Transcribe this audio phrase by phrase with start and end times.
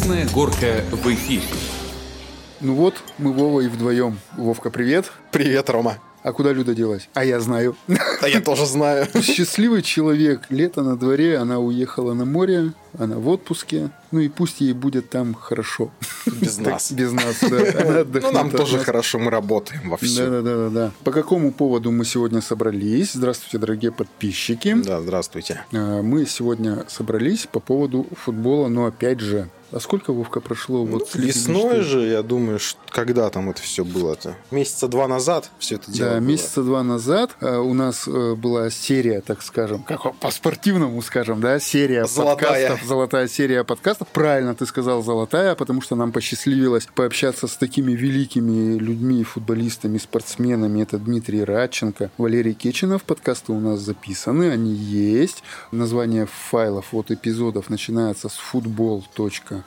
[0.00, 1.42] Красная горка в эфире.
[2.62, 4.18] Ну вот, мы Вова и вдвоем.
[4.34, 5.12] Вовка, привет.
[5.30, 5.98] Привет, Рома.
[6.22, 7.10] А куда Люда делась?
[7.12, 7.76] А я знаю.
[8.22, 9.06] А я тоже знаю.
[9.22, 10.46] Счастливый человек.
[10.48, 13.90] Лето на дворе, она уехала на море, она в отпуске.
[14.10, 15.90] Ну и пусть ей будет там хорошо.
[16.40, 16.92] Без нас.
[16.92, 18.04] Без нас, да.
[18.22, 20.30] Ну, нам тоже хорошо, мы работаем во всем.
[20.30, 20.90] Да, да, да, да.
[21.04, 23.12] По какому поводу мы сегодня собрались?
[23.12, 24.76] Здравствуйте, дорогие подписчики.
[24.82, 25.62] Да, здравствуйте.
[25.74, 30.84] А, мы сегодня собрались по поводу футбола, но опять же, а сколько, Вовка, прошло?
[30.84, 32.58] Ну, вот весной же, я думаю,
[32.90, 34.36] когда там это все было-то?
[34.50, 36.24] Месяца два назад все это дело Да, было.
[36.26, 41.60] месяца два назад э, у нас э, была серия, так скажем, как по-спортивному скажем, да,
[41.60, 42.68] серия Золотая.
[42.68, 44.08] подкастов, золотая серия подкастов.
[44.08, 50.82] Правильно ты сказал золотая, потому что нам посчастливилось пообщаться с такими великими людьми, футболистами, спортсменами.
[50.82, 53.02] Это Дмитрий Радченко, Валерий Кеченов.
[53.04, 55.42] Подкасты у нас записаны, они есть.
[55.70, 59.04] Название файлов от эпизодов начинается с футбол.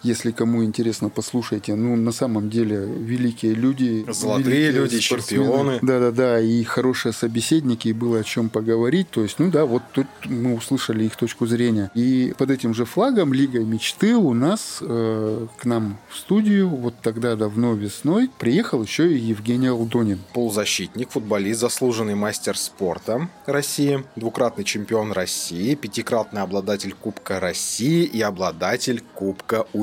[0.03, 1.75] Если кому интересно, послушайте.
[1.75, 4.05] Ну, на самом деле, великие люди.
[4.09, 5.43] Золотые великие люди, спортсмены.
[5.43, 5.79] чемпионы.
[5.81, 9.09] Да-да-да, и хорошие собеседники, и было о чем поговорить.
[9.09, 11.91] То есть, ну да, вот тут мы услышали их точку зрения.
[11.95, 16.95] И под этим же флагом Лига мечты у нас э, к нам в студию, вот
[17.01, 20.19] тогда давно весной, приехал еще и Евгений Алдонин.
[20.33, 29.03] Полузащитник, футболист, заслуженный мастер спорта России, двукратный чемпион России, пятикратный обладатель Кубка России и обладатель
[29.13, 29.82] Кубка УЕФА.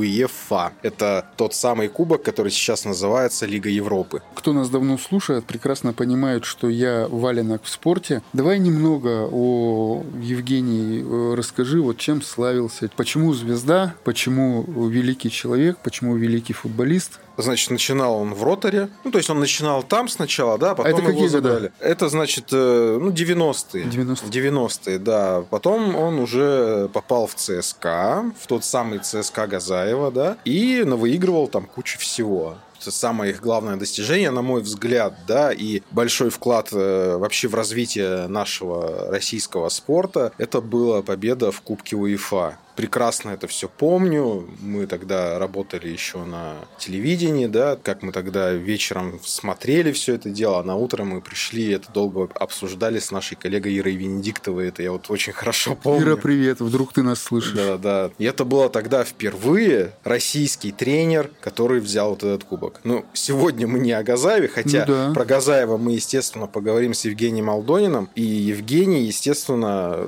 [0.82, 4.22] Это тот самый кубок, который сейчас называется Лига Европы.
[4.34, 8.22] Кто нас давно слушает, прекрасно понимает, что я валенок в спорте.
[8.32, 16.16] Давай немного о Евгении э, расскажи, вот чем славился, почему звезда, почему великий человек, почему
[16.16, 17.20] великий футболист.
[17.42, 18.88] Значит, начинал он в роторе.
[19.04, 21.48] Ну, то есть он начинал там сначала, да, потом А это его какие года?
[21.48, 21.72] забрали.
[21.80, 23.84] Это, значит, э, ну, 90-е.
[23.84, 24.50] 90-е.
[24.50, 25.44] 90-е, да.
[25.50, 31.66] Потом он уже попал в ЦСКА, в тот самый ЦСКА Газаева, да, и выигрывал там
[31.66, 32.56] кучу всего.
[32.78, 38.26] Самое их главное достижение, на мой взгляд, да, и большой вклад э, вообще в развитие
[38.26, 44.48] нашего российского спорта, это была победа в Кубке УЕФА прекрасно это все помню.
[44.62, 50.60] Мы тогда работали еще на телевидении, да, как мы тогда вечером смотрели все это дело,
[50.60, 54.92] а на утро мы пришли, это долго обсуждали с нашей коллегой Ирой Венедиктовой, это я
[54.92, 56.06] вот очень хорошо помню.
[56.06, 57.52] Ира, привет, вдруг ты нас слышишь.
[57.52, 58.10] Да, да.
[58.16, 62.80] И это было тогда впервые российский тренер, который взял вот этот кубок.
[62.84, 65.12] Ну, сегодня мы не о Газаеве, хотя Ну да.
[65.12, 68.08] про Газаева мы, естественно, поговорим с Евгением Алдониным.
[68.14, 69.98] И Евгений, естественно,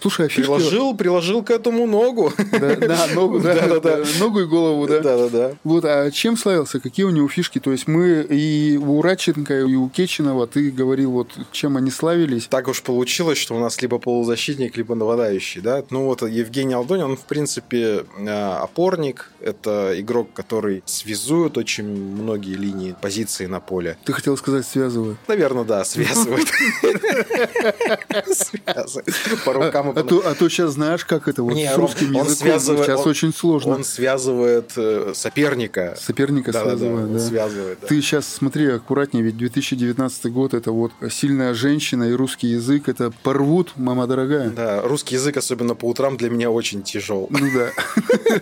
[0.00, 0.42] Слушай, а фишки...
[0.42, 2.32] приложил, приложил к этому ногу.
[2.52, 4.04] Да, да, ногу, да, Да-да-да.
[4.18, 5.00] ногу и голову, да.
[5.00, 5.52] Да-да-да.
[5.64, 6.80] Вот, а чем славился?
[6.80, 7.58] Какие у него фишки?
[7.58, 12.46] То есть мы и у Радченко, и у Кеченова, ты говорил, вот чем они славились.
[12.46, 15.82] Так уж получилось, что у нас либо полузащитник, либо нападающий, да.
[15.90, 22.54] Ну вот Евгений Алдонин, он в принципе э, опорник, это игрок, который связует очень многие
[22.54, 23.96] линии позиции на поле.
[24.04, 25.16] Ты хотел сказать связываю.
[25.28, 26.46] Наверное, да, связывает.
[28.26, 29.14] Связывает.
[29.44, 31.76] По рукам и А по то, а то сейчас знаешь, как это вот Не, с
[31.76, 33.74] русским он языком связывает- сейчас он- очень сложно.
[33.76, 35.96] Он связывает э, соперника.
[36.00, 37.18] Соперника Да-да-да, связывает, он да.
[37.20, 37.86] связывает, да.
[37.86, 43.12] Ты сейчас смотри аккуратнее, ведь 2019 год это вот сильная женщина и русский язык, это
[43.22, 44.50] порвут, мама дорогая.
[44.50, 47.26] Да, русский язык, особенно по утрам, для меня очень тяжел.
[47.30, 47.70] Ну да.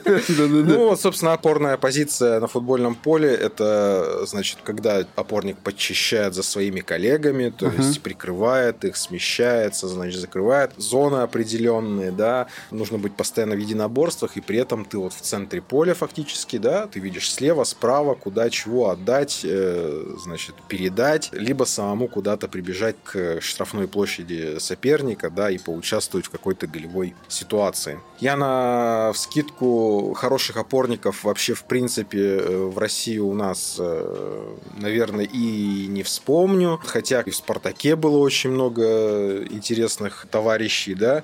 [0.65, 6.81] Ну, вот, собственно, опорная позиция на футбольном поле– это, значит, когда опорник подчищает за своими
[6.81, 12.47] коллегами, то есть прикрывает их, смещается, значит, закрывает зоны определенные, да.
[12.71, 16.87] Нужно быть постоянно в единоборствах, и при этом ты вот в центре поля фактически, да,
[16.87, 23.41] ты видишь слева, справа, куда чего отдать, э, значит, передать, либо самому куда-то прибежать к
[23.41, 27.99] штрафной площади соперника, да, и поучаствовать в какой-то голевой ситуации.
[28.21, 35.25] Я на вскидку хороших опорников вообще, в принципе, э, в России у нас, э, наверное,
[35.25, 36.81] и не вспомню.
[36.85, 41.24] Хотя и в «Спартаке» было очень много интересных товарищей, да,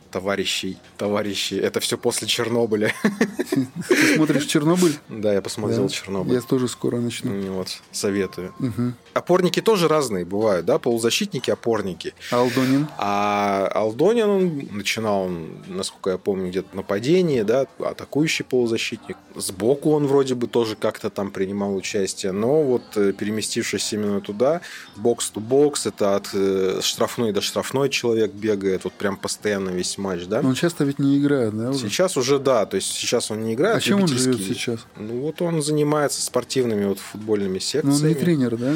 [0.11, 1.57] товарищей, товарищей.
[1.57, 2.93] Это все после Чернобыля.
[3.87, 4.97] Ты смотришь Чернобыль?
[5.09, 5.89] Да, я посмотрел Да.
[5.89, 6.35] Чернобыль.
[6.35, 7.31] Я тоже скоро начну.
[7.53, 8.53] Вот, советую.
[8.59, 8.95] Мгм.
[9.13, 12.13] Опорники тоже разные бывают, да, полузащитники, опорники.
[12.31, 12.87] Алдонин.
[12.97, 19.17] А Алдонин, он начинал, он, насколько я помню, где-то нападение, да, атакующий полузащитник.
[19.35, 24.61] Сбоку он вроде бы тоже как-то там принимал участие, но вот э, переместившись именно туда,
[24.95, 30.41] бокс-то-бокс, это от э, штрафной до штрафной человек бегает, вот прям постоянно весь матч, да.
[30.41, 31.69] Но он часто ведь не играет, да?
[31.69, 31.79] уже?
[31.79, 33.77] Сейчас уже да, то есть сейчас он не играет.
[33.77, 34.79] А чем он живет сейчас?
[34.97, 37.95] Ну вот он занимается спортивными вот футбольными Ну, секциями.
[38.01, 38.73] он не тренер, да?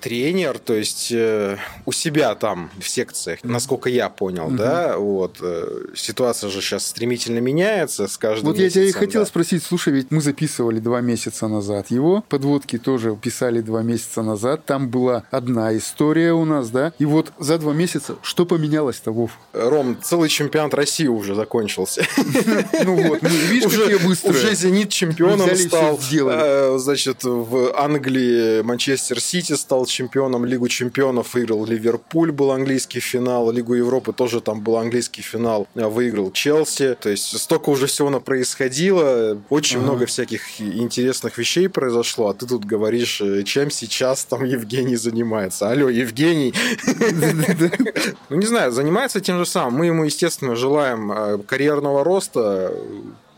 [0.00, 1.56] Тренер, то есть э,
[1.86, 4.56] у себя там в секциях, насколько я понял, угу.
[4.56, 8.48] да, вот э, ситуация же сейчас стремительно меняется с каждым.
[8.48, 9.26] Вот месяцем, я тебя и хотел да.
[9.26, 14.64] спросить, слушай, ведь мы записывали два месяца назад его, подводки тоже писали два месяца назад,
[14.64, 19.32] там была одна история у нас, да, и вот за два месяца что поменялось-то, Вов?
[19.52, 22.06] Ром, целый чемпионат России уже закончился.
[22.84, 24.38] Ну вот, видишь, какие быстрые.
[24.38, 25.98] Уже «Зенит» чемпионом стал.
[26.12, 33.50] Э, значит, в Англии Манчестер Сити стал чемпионом, Лигу чемпионов выиграл Ливерпуль, был английский финал,
[33.50, 36.96] Лигу Европы тоже там был английский финал, э, выиграл Челси.
[37.00, 42.46] То есть столько уже всего на происходило, очень много всяких интересных вещей произошло, а ты
[42.46, 45.70] тут говоришь, э, чем сейчас там Евгений занимается.
[45.70, 46.54] Алло, Евгений.
[48.30, 49.78] Ну, не знаю, занимается тем же самым.
[49.78, 52.72] Мы ему, естественно, желаем карьерного роста,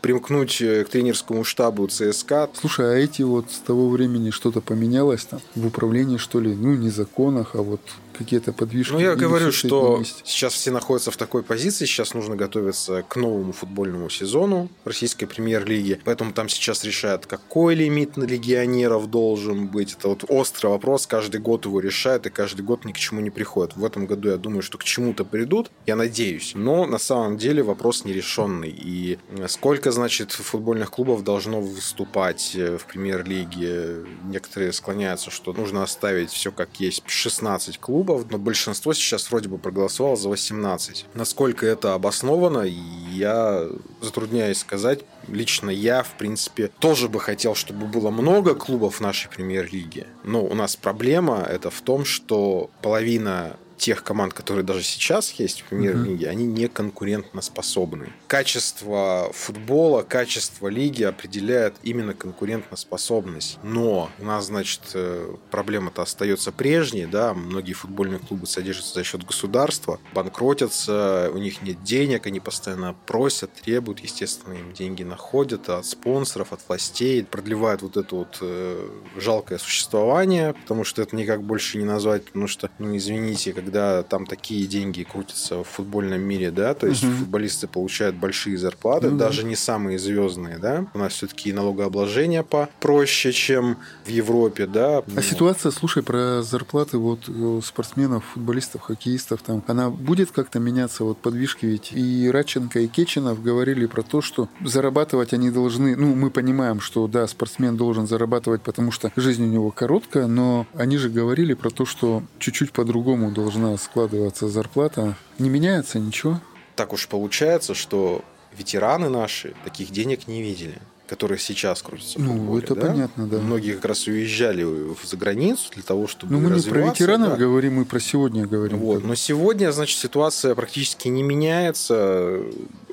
[0.01, 2.49] примкнуть к тренерскому штабу ЦСКА.
[2.53, 6.53] Слушай, а эти вот с того времени что-то поменялось там в управлении, что ли?
[6.53, 7.81] Ну, не законах, а вот
[8.17, 8.93] какие-то подвижки.
[8.93, 13.53] Ну, я говорю, что сейчас все находятся в такой позиции, сейчас нужно готовиться к новому
[13.53, 19.93] футбольному сезону российской премьер-лиги, поэтому там сейчас решают, какой лимит на легионеров должен быть.
[19.93, 23.29] Это вот острый вопрос, каждый год его решают, и каждый год ни к чему не
[23.29, 23.75] приходит.
[23.75, 27.63] В этом году я думаю, что к чему-то придут, я надеюсь, но на самом деле
[27.63, 28.69] вопрос нерешенный.
[28.69, 29.17] И
[29.47, 34.05] сколько, значит, футбольных клубов должно выступать э, в премьер-лиге?
[34.25, 39.47] Некоторые склоняются, что нужно оставить все как есть, 16 клубов, клубов, но большинство сейчас вроде
[39.47, 41.05] бы проголосовало за 18.
[41.13, 43.67] Насколько это обосновано, я
[44.01, 45.01] затрудняюсь сказать.
[45.27, 50.07] Лично я, в принципе, тоже бы хотел, чтобы было много клубов в нашей премьер-лиге.
[50.23, 55.61] Но у нас проблема это в том, что половина тех команд, которые даже сейчас есть
[55.61, 58.13] в премьер-лиге, они не конкурентоспособны.
[58.27, 63.57] Качество футбола, качество лиги определяет именно конкурентоспособность.
[63.63, 69.25] Но у нас, значит, э, проблема-то остается прежней, да, многие футбольные клубы содержатся за счет
[69.25, 75.87] государства, банкротятся, у них нет денег, они постоянно просят, требуют, естественно, им деньги находят от
[75.87, 81.79] спонсоров, от властей, продлевают вот это вот э, жалкое существование, потому что это никак больше
[81.79, 86.51] не назвать, потому что, ну, извините, когда когда там такие деньги крутятся в футбольном мире,
[86.51, 87.13] да, то есть угу.
[87.13, 89.47] футболисты получают большие зарплаты, ну, даже да.
[89.47, 90.87] не самые звездные, да.
[90.93, 94.97] У нас все-таки налогообложение попроще, чем в Европе, да.
[94.97, 95.21] А ну.
[95.21, 101.05] ситуация, слушай, про зарплаты вот э, спортсменов, футболистов, хоккеистов, там, она будет как-то меняться?
[101.05, 106.13] Вот подвижки ведь и Радченко, и Кеченов говорили про то, что зарабатывать они должны, ну,
[106.13, 110.97] мы понимаем, что, да, спортсмен должен зарабатывать, потому что жизнь у него короткая, но они
[110.97, 115.15] же говорили про то, что чуть-чуть по-другому должна должна складываться зарплата.
[115.39, 116.39] Не меняется ничего?
[116.75, 120.79] Так уж получается, что ветераны наши таких денег не видели
[121.11, 122.21] которые сейчас крутятся.
[122.21, 122.87] Ну, футболе, это да?
[122.87, 123.39] понятно, да.
[123.39, 124.65] Многие как раз уезжали
[125.03, 127.35] за границу для того, чтобы Ну, мы не про ветеранов да.
[127.35, 128.77] говорим, мы про сегодня говорим.
[128.77, 129.03] Вот.
[129.03, 132.43] Но сегодня, значит, ситуация практически не меняется.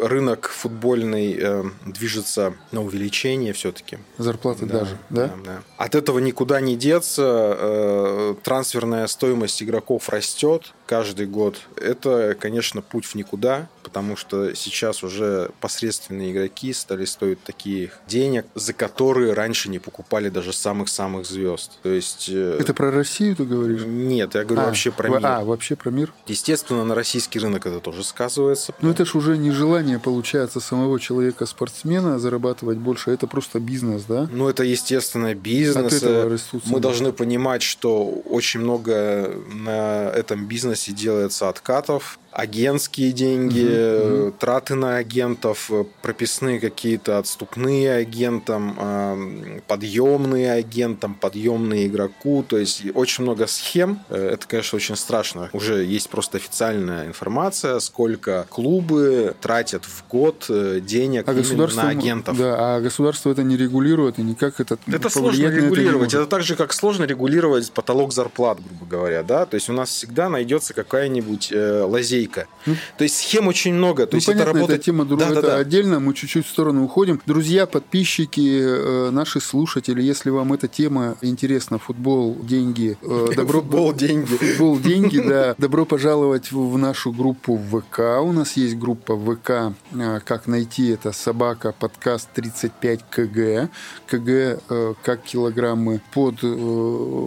[0.00, 3.98] Рынок футбольный э, движется на увеличение все-таки.
[4.18, 5.26] Зарплаты да, даже, да?
[5.26, 5.34] да?
[5.44, 7.56] Да, От этого никуда не деться.
[7.56, 11.60] Э, трансферная стоимость игроков растет каждый год.
[11.76, 18.46] Это, конечно, путь в никуда, потому что сейчас уже посредственные игроки стали стоить такие денег,
[18.54, 21.72] за которые раньше не покупали даже самых-самых звезд.
[21.82, 22.30] То есть...
[22.30, 23.82] Э, это про Россию ты говоришь?
[23.84, 25.20] Нет, я говорю а, вообще про мир.
[25.22, 26.12] А, вообще про мир?
[26.26, 28.74] Естественно, на российский рынок это тоже сказывается.
[28.80, 34.26] Но это ж уже не желание, получается, самого человека-спортсмена зарабатывать больше, это просто бизнес, да?
[34.32, 35.92] Ну, это, естественно, бизнес.
[35.92, 43.10] От этого растут Мы должны понимать, что очень много на этом бизнесе делается откатов, агентские
[43.12, 49.18] деньги, угу, траты на агентов, э, прописные какие-то отступные агентам, а,
[49.66, 52.44] подъемные агентам, подъемные игроку.
[52.46, 54.00] То есть очень много схем.
[54.08, 55.50] Э, это, конечно, очень страшно.
[55.52, 62.38] Уже есть просто официальная информация, сколько клубы тратят в год денег а именно на агентов.
[62.38, 66.14] Да, а государство это не регулирует и никак это Это сложно регулировать.
[66.14, 69.22] Это, это так же, как сложно регулировать потолок зарплат, грубо говоря.
[69.24, 69.44] Да?
[69.46, 72.46] То есть у нас всегда найдется какая-нибудь лазейка лазейка.
[72.66, 74.06] Ну, то есть схем очень много.
[74.06, 74.80] То ну, есть понятно, это работает...
[74.80, 75.20] эта тема друг...
[75.20, 75.56] да, это да, да.
[75.56, 77.20] отдельно, мы чуть-чуть в сторону уходим.
[77.26, 83.60] Друзья, подписчики, э, наши слушатели, если вам эта тема интересна, футбол, деньги, э, добро...
[83.60, 84.36] Футбол, деньги.
[84.36, 85.54] Футбол, деньги, да.
[85.58, 88.00] Добро пожаловать в нашу группу ВК.
[88.22, 89.74] У нас есть группа ВК.
[89.92, 91.12] Э, как найти это?
[91.12, 93.70] Собака, подкаст 35 КГ.
[94.06, 94.60] КГ
[95.02, 96.36] как килограммы под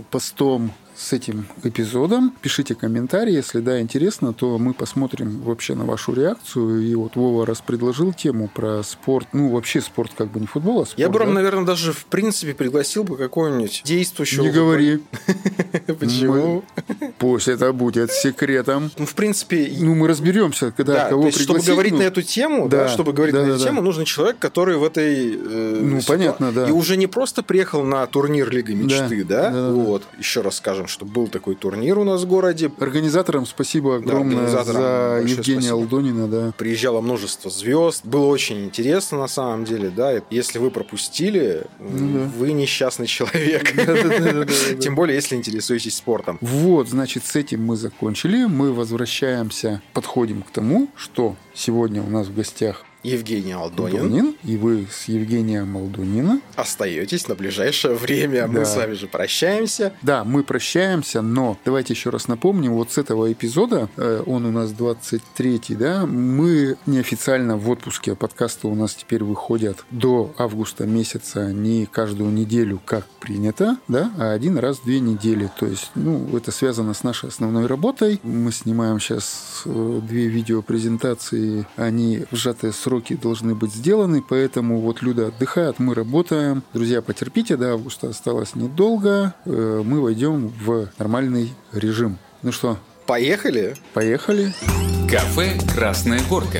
[0.09, 0.71] постом
[1.01, 2.33] с этим эпизодом.
[2.41, 6.81] Пишите комментарии, если да, интересно, то мы посмотрим вообще на вашу реакцию.
[6.81, 10.81] И вот Вова раз предложил тему про спорт, ну вообще спорт как бы не футбол,
[10.81, 10.99] а спорт.
[10.99, 11.25] Я бы, да?
[11.25, 14.43] наверное, даже в принципе пригласил бы какого-нибудь действующего...
[14.43, 14.99] Не говори.
[15.99, 16.63] Почему?
[17.17, 18.91] Пусть это будет секретом.
[18.97, 19.73] Ну, в принципе...
[19.79, 22.87] Ну, мы разберемся, когда Да, кого есть, чтобы пригласить, говорить ну, на эту тему, да,
[22.87, 26.67] чтобы говорить на эту тему, нужен человек, который в этой э, Ну, понятно, да.
[26.67, 29.71] И уже не просто приехал на турнир Лига мечты, да.
[29.71, 30.03] Вот.
[30.19, 32.71] Еще раз скажем, что был такой турнир у нас в городе.
[32.79, 35.77] Организаторам спасибо огромное организаторам за Евгения спасибо.
[35.81, 36.53] Алдонина, да.
[36.57, 38.05] Приезжало множество звезд.
[38.05, 40.21] Было очень интересно на самом деле, да.
[40.29, 42.31] Если вы пропустили, Ну да.
[42.37, 43.71] вы несчастный человек.
[44.79, 46.37] Тем более, если интересуетесь спортом.
[46.41, 48.45] Вот, значит, с этим мы закончили.
[48.45, 54.01] Мы возвращаемся, подходим к тому, что сегодня у нас в гостях Евгений Алдонин.
[54.01, 56.39] Алдонин, и вы с Евгением Алдонина.
[56.55, 58.47] Остаетесь на ближайшее время.
[58.47, 58.65] Мы Да.
[58.65, 59.93] с вами же прощаемся.
[60.03, 64.51] Да, мы прощаемся, но давайте еще раз напомним, вот с этого эпизода, э, он у
[64.51, 71.51] нас 23-й, да, мы неофициально в отпуске, подкасты у нас теперь выходят до августа месяца
[71.51, 75.49] не каждую неделю, как принято, да, а один раз в две недели.
[75.59, 78.19] То есть, ну, это связано с нашей основной работой.
[78.23, 85.27] Мы снимаем сейчас э, две видеопрезентации, они сжатые сроки должны быть сделаны, поэтому вот Люда
[85.27, 86.63] отдыхает, мы работаем.
[86.73, 92.17] Друзья, потерпите, до августа осталось недолго, Э, мы войдем в нормальный режим.
[92.41, 93.75] Ну что, Поехали.
[93.93, 94.53] поехали?
[95.09, 96.59] Кафе «Красная горка».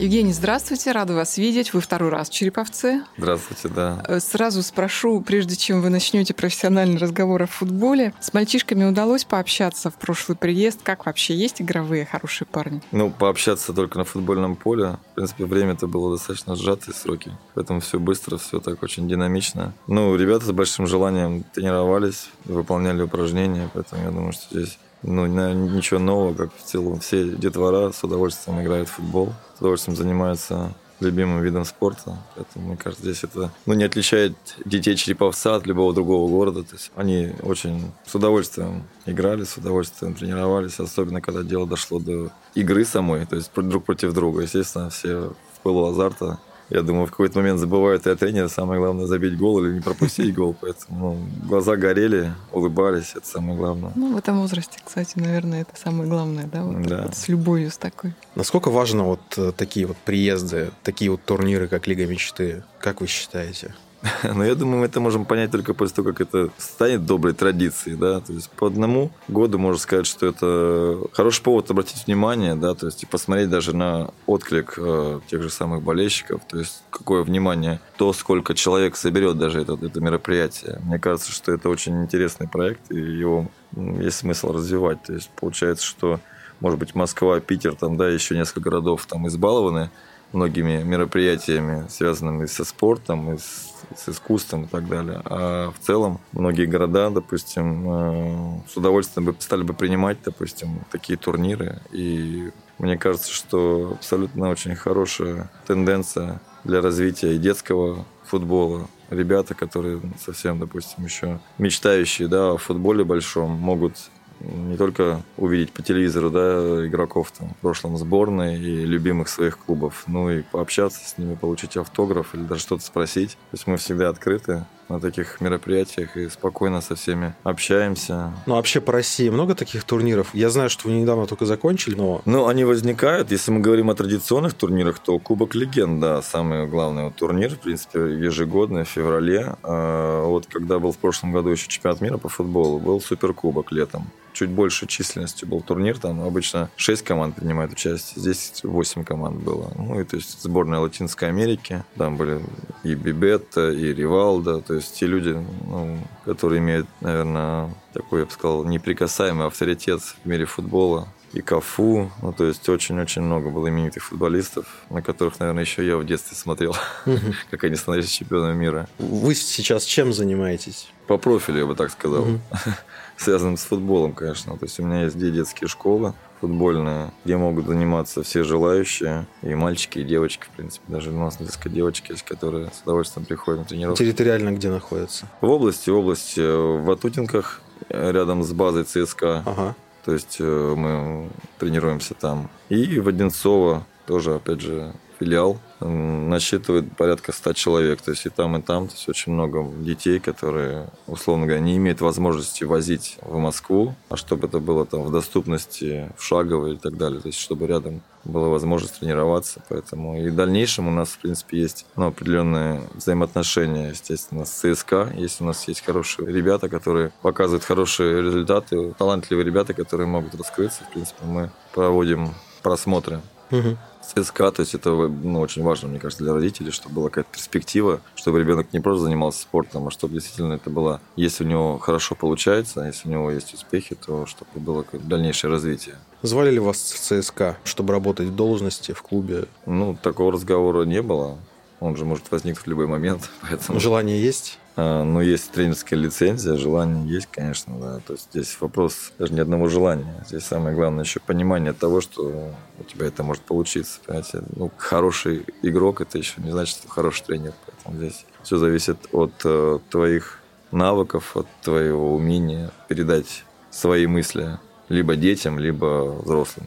[0.00, 1.74] Евгений, здравствуйте, рада вас видеть.
[1.74, 3.02] Вы второй раз в Череповце.
[3.18, 4.02] Здравствуйте, да.
[4.08, 9.90] Э, Сразу спрошу, прежде чем вы начнете профессиональный разговор о футболе, с мальчишками удалось пообщаться
[9.90, 10.80] в прошлый приезд?
[10.82, 12.80] Как вообще есть игровые хорошие парни?
[12.92, 14.96] Ну, пообщаться только на футбольном поле.
[15.12, 17.32] В принципе, время-то было достаточно сжатые сроки.
[17.54, 19.74] Поэтому все быстро, все так очень динамично.
[19.86, 23.68] Ну, ребята с большим желанием тренировались, выполняли упражнения.
[23.74, 28.60] Поэтому я думаю, что здесь ну, ничего нового, как в целом все детвора с удовольствием
[28.60, 32.18] играют в футбол, с удовольствием занимаются любимым видом спорта.
[32.36, 36.62] Поэтому, мне кажется, здесь это ну, не отличает детей Череповца от любого другого города.
[36.62, 42.30] То есть они очень с удовольствием играли, с удовольствием тренировались, особенно когда дело дошло до
[42.54, 44.42] игры самой, то есть друг против друга.
[44.42, 46.38] Естественно, все в пылу азарта
[46.70, 48.48] я думаю, в какой-то момент забывают и о тренере.
[48.48, 50.56] Самое главное забить гол или не пропустить гол.
[50.60, 53.12] Поэтому ну, глаза горели, улыбались.
[53.16, 53.92] Это самое главное.
[53.96, 56.62] Ну, в этом возрасте, кстати, наверное, это самое главное, да?
[56.62, 57.02] Вот, Да.
[57.02, 58.14] вот с любовью с такой.
[58.34, 62.62] Насколько важно вот э, такие вот приезды, такие вот турниры, как Лига мечты?
[62.78, 63.74] Как вы считаете?
[64.34, 67.96] Но я думаю, мы это можем понять только после того, как это станет доброй традицией,
[67.96, 72.74] да, то есть по одному году можно сказать, что это хороший повод обратить внимание, да,
[72.74, 77.22] то есть и посмотреть даже на отклик э, тех же самых болельщиков, то есть какое
[77.22, 80.80] внимание, то, сколько человек соберет даже это, это мероприятие.
[80.84, 85.84] Мне кажется, что это очень интересный проект, и его есть смысл развивать, то есть получается,
[85.84, 86.20] что
[86.60, 89.90] может быть, Москва, Питер, там, да, еще несколько городов там избалованы
[90.32, 95.20] многими мероприятиями, связанными со спортом и с, с искусством и так далее.
[95.24, 101.16] А в целом многие города, допустим, э, с удовольствием бы стали бы принимать, допустим, такие
[101.16, 101.80] турниры.
[101.92, 108.88] И мне кажется, что абсолютно очень хорошая тенденция для развития детского футбола.
[109.10, 113.96] Ребята, которые совсем, допустим, еще мечтающие да, о футболе большом, могут
[114.40, 120.04] не только увидеть по телевизору да, игроков там, в прошлом сборной и любимых своих клубов,
[120.06, 123.32] но и пообщаться с ними, получить автограф или даже что-то спросить.
[123.32, 128.32] То есть мы всегда открыты на таких мероприятиях и спокойно со всеми общаемся.
[128.46, 130.34] Ну, вообще по России много таких турниров?
[130.34, 132.20] Я знаю, что вы недавно только закончили, но...
[132.24, 133.30] Ну, они возникают.
[133.30, 137.60] Если мы говорим о традиционных турнирах, то Кубок Легенд, да, самый главный вот турнир, в
[137.60, 139.56] принципе, ежегодный, в феврале.
[139.62, 144.10] А вот когда был в прошлом году еще чемпионат мира по футболу, был Суперкубок летом.
[144.32, 149.72] Чуть больше численностью был турнир, там обычно 6 команд принимают участие, здесь 8 команд было.
[149.76, 152.40] Ну, и то есть сборная Латинской Америки, там были
[152.84, 158.32] и Бибетта, и Ривалда, то есть те люди, ну, которые имеют, наверное, такой, я бы
[158.32, 162.10] сказал, неприкасаемый авторитет в мире футбола, и Кафу.
[162.22, 166.36] Ну, то есть очень-очень много было именитых футболистов, на которых, наверное, еще я в детстве
[166.36, 166.74] смотрел,
[167.50, 168.88] как они становились чемпионами мира.
[168.98, 170.90] Вы сейчас чем занимаетесь?
[171.06, 172.26] По профилю, я бы так сказал.
[173.16, 174.56] Связанным с футболом, конечно.
[174.56, 179.54] То есть у меня есть две детские школы футбольные, где могут заниматься все желающие, и
[179.54, 180.84] мальчики, и девочки, в принципе.
[180.88, 184.02] Даже у нас несколько девочек есть, которые с удовольствием приходят на тренировки.
[184.02, 185.26] Территориально где находится?
[185.40, 189.42] В области, в области, э, в Атутинках, рядом с базой ЦСКА.
[189.46, 189.74] Ага.
[190.04, 191.28] То есть э, мы
[191.58, 192.50] тренируемся там.
[192.68, 198.00] И в Одинцово тоже, опять же, филиал насчитывает порядка 100 человек.
[198.02, 198.88] То есть и там, и там.
[198.88, 204.16] То есть очень много детей, которые, условно говоря, не имеют возможности возить в Москву, а
[204.16, 207.20] чтобы это было там в доступности, в шаговой и так далее.
[207.20, 209.62] То есть чтобы рядом была возможность тренироваться.
[209.68, 215.12] Поэтому и в дальнейшем у нас, в принципе, есть ну, определенные взаимоотношения, естественно, с ЦСКА.
[215.16, 220.84] Есть у нас есть хорошие ребята, которые показывают хорошие результаты, талантливые ребята, которые могут раскрыться.
[220.84, 223.20] В принципе, мы проводим просмотры.
[223.50, 223.76] Угу.
[224.02, 228.00] ЦСКА, то есть это ну, очень важно, мне кажется, для родителей, чтобы была какая-то перспектива,
[228.14, 232.14] чтобы ребенок не просто занимался спортом, а чтобы действительно это было, если у него хорошо
[232.14, 235.96] получается, если у него есть успехи, то чтобы было дальнейшее развитие.
[236.22, 239.44] Звали ли вас в ЦСКА, чтобы работать в должности, в клубе?
[239.66, 241.38] Ну, такого разговора не было.
[241.80, 243.30] Он же может возникнуть в любой момент.
[243.42, 243.80] Поэтому...
[243.80, 244.58] Желание есть?
[244.76, 248.00] А, ну, есть тренерская лицензия, желание есть, конечно, да.
[248.06, 250.24] То есть здесь вопрос даже не одного желания.
[250.26, 254.00] Здесь самое главное еще понимание того, что у тебя это может получиться.
[254.06, 254.42] Понимаете?
[254.56, 257.52] Ну, хороший игрок это еще не значит, что хороший тренер.
[257.66, 260.38] Поэтому здесь все зависит от э, твоих
[260.70, 264.58] навыков, от твоего умения передать свои мысли
[264.88, 266.66] либо детям, либо взрослым.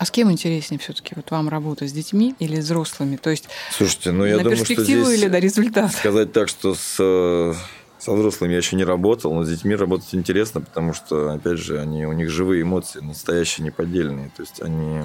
[0.00, 3.16] А с кем интереснее все-таки вот вам работа с детьми или взрослыми?
[3.16, 5.92] То есть Слушайте, ну я на думаю, перспективу что здесь или на результат?
[5.92, 7.52] Сказать так, что с э,
[8.00, 11.78] со взрослыми я еще не работал, но с детьми работать интересно, потому что, опять же,
[11.78, 14.30] они, у них живые эмоции, настоящие, неподдельные.
[14.34, 15.02] То есть они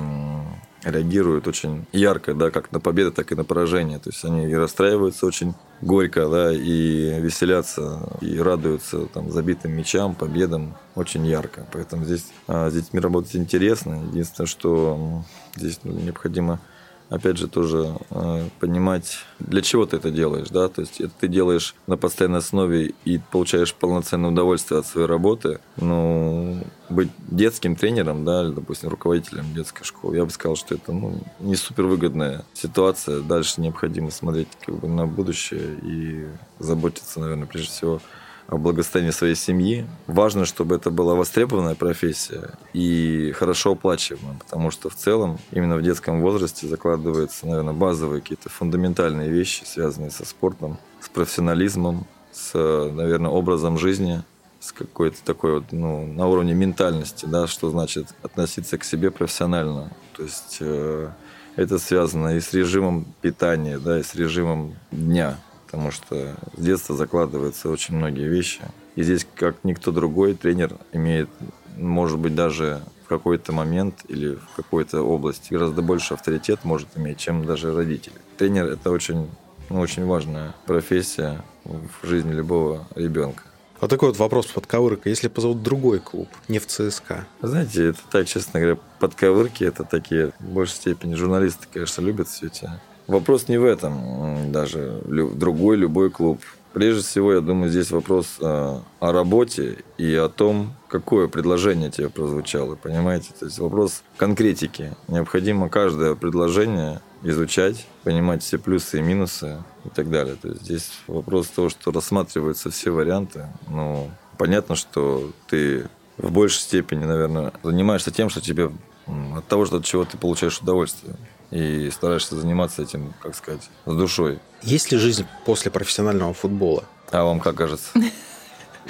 [0.82, 4.00] реагируют очень ярко, да, как на победу, так и на поражение.
[4.00, 10.16] То есть они и расстраиваются очень горько, да, и веселятся, и радуются там забитым мячам,
[10.16, 11.66] победам очень ярко.
[11.74, 14.06] Поэтому здесь а, с детьми работать интересно.
[14.12, 15.24] Единственное, что
[15.56, 16.62] здесь необходимо
[17.10, 21.28] опять же, тоже э, понимать, для чего ты это делаешь, да, то есть это ты
[21.28, 28.26] делаешь на постоянной основе и получаешь полноценное удовольствие от своей работы, ну, быть детским тренером,
[28.26, 33.22] да, или, допустим, руководителем детской школы, я бы сказал, что это, ну, не супервыгодная ситуация,
[33.22, 36.28] дальше необходимо смотреть, как бы, на будущее и
[36.60, 38.02] заботиться, наверное, прежде всего
[38.48, 39.86] о благосостоянии своей семьи.
[40.08, 45.82] Важно, чтобы это была востребованная профессия и хорошо оплачиваемая, потому что в целом именно в
[45.82, 53.31] детском возрасте закладываются, наверное, базовые какие-то фундаментальные вещи, связанные со спортом, с профессионализмом, с, наверное,
[53.31, 54.24] образом жизни,
[54.60, 59.92] с какой-то такой вот, ну, на уровне ментальности, да, что значит относиться к себе профессионально.
[60.16, 61.10] То есть э,
[61.55, 66.96] это связано и с режимом питания, да, и с режимом дня потому что с детства
[66.96, 68.62] закладываются очень многие вещи.
[68.96, 71.30] И здесь, как никто другой, тренер имеет,
[71.78, 77.18] может быть, даже в какой-то момент или в какой-то области гораздо больше авторитет может иметь,
[77.18, 78.16] чем даже родители.
[78.38, 79.30] Тренер– это очень,
[79.70, 83.44] ну, очень важная профессия в жизни любого ребенка.
[83.82, 85.10] Вот такой вот вопрос подковырка.
[85.10, 87.28] Если позовут другой клуб, не в ЦСКА?
[87.42, 92.48] Знаете, это так, честно говоря, подковырки, это такие, в большей степени, журналисты, конечно, любят все
[92.48, 92.70] эти
[93.07, 96.41] Вопрос не в этом, даже другой любой клуб.
[96.74, 102.09] Прежде всего, я думаю, здесь вопрос о, о работе и о том, какое предложение тебе
[102.09, 103.29] прозвучало, понимаете?
[103.39, 104.94] То есть вопрос конкретики.
[105.07, 110.35] Необходимо каждое предложение изучать, понимать все плюсы и минусы и так далее.
[110.35, 113.48] То есть здесь вопрос того, что рассматриваются все варианты.
[113.70, 115.87] Ну, понятно, что ты
[116.18, 118.70] в большей степени, наверное, занимаешься тем, что тебе
[119.07, 121.15] от того, что от чего ты получаешь удовольствие
[121.55, 124.39] и стараешься заниматься этим, как сказать, с душой.
[124.61, 126.83] Есть ли жизнь после профессионального футбола?
[127.11, 127.91] А вам как кажется?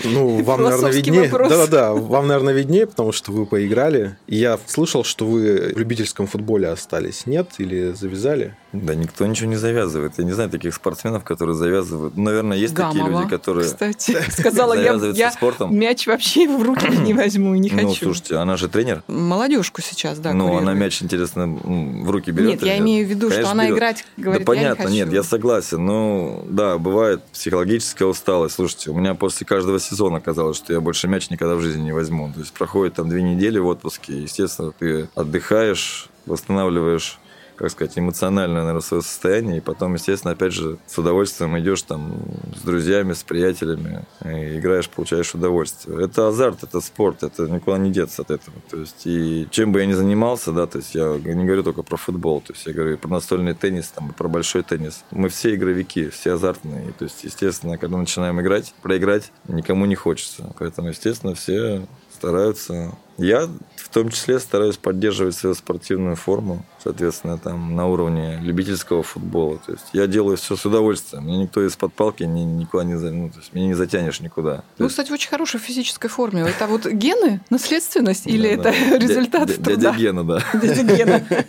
[0.03, 1.29] Ну, вам, наверное, виднее.
[1.29, 4.17] Да-да-да, вам, наверное, виднее, потому что вы поиграли.
[4.27, 7.25] Я слышал, что вы в любительском футболе остались.
[7.25, 7.51] Нет?
[7.59, 8.55] Или завязали?
[8.73, 10.13] Да никто ничего не завязывает.
[10.17, 12.17] Я не знаю таких спортсменов, которые завязывают.
[12.17, 15.73] Ну, наверное, есть Гамова, такие люди, которые кстати, сказала, я, я спортом.
[15.75, 17.85] мяч вообще в руки не возьму и не хочу.
[17.87, 19.03] Ну, слушайте, она же тренер.
[19.07, 22.49] Молодежку сейчас, да, Ну, она мяч, интересно, в руки берет.
[22.51, 23.77] Нет, я имею в виду, Конечно, что она берет.
[23.77, 25.05] играть говорит, Да понятно, я не хочу.
[25.05, 25.85] нет, я согласен.
[25.85, 28.55] Ну, да, бывает психологическая усталость.
[28.55, 31.93] Слушайте, у меня после каждого сезона казалось, что я больше мяч никогда в жизни не
[31.93, 32.31] возьму.
[32.33, 37.19] То есть проходит там две недели в отпуске, естественно, ты отдыхаешь, восстанавливаешь
[37.55, 42.15] как сказать, эмоциональное, наверное, свое состояние, и потом, естественно, опять же, с удовольствием идешь там
[42.55, 46.05] с друзьями, с приятелями, и играешь, получаешь удовольствие.
[46.05, 48.57] Это азарт, это спорт, это никуда не деться от этого.
[48.69, 51.83] То есть, и чем бы я ни занимался, да, то есть я не говорю только
[51.83, 55.03] про футбол, то есть я говорю и про настольный теннис, там, и про большой теннис.
[55.11, 60.53] Мы все игровики, все азартные, то есть, естественно, когда начинаем играть, проиграть никому не хочется.
[60.59, 62.95] Поэтому, естественно, все стараются.
[63.17, 63.47] Я
[63.77, 69.57] в том числе стараюсь поддерживать свою спортивную форму, соответственно, там на уровне любительского футбола.
[69.65, 71.23] То есть я делаю все с удовольствием.
[71.23, 74.63] Мне никто из-под палки ни, никуда не, за- ну, то есть меня не затянешь никуда.
[74.77, 76.41] Есть- кстати, в очень хорошей физической форме.
[76.41, 79.75] Это вот гены, наследственность или это результат труда?
[79.75, 80.43] Дядя Гена, да.
[80.61, 81.23] Дядя Гена.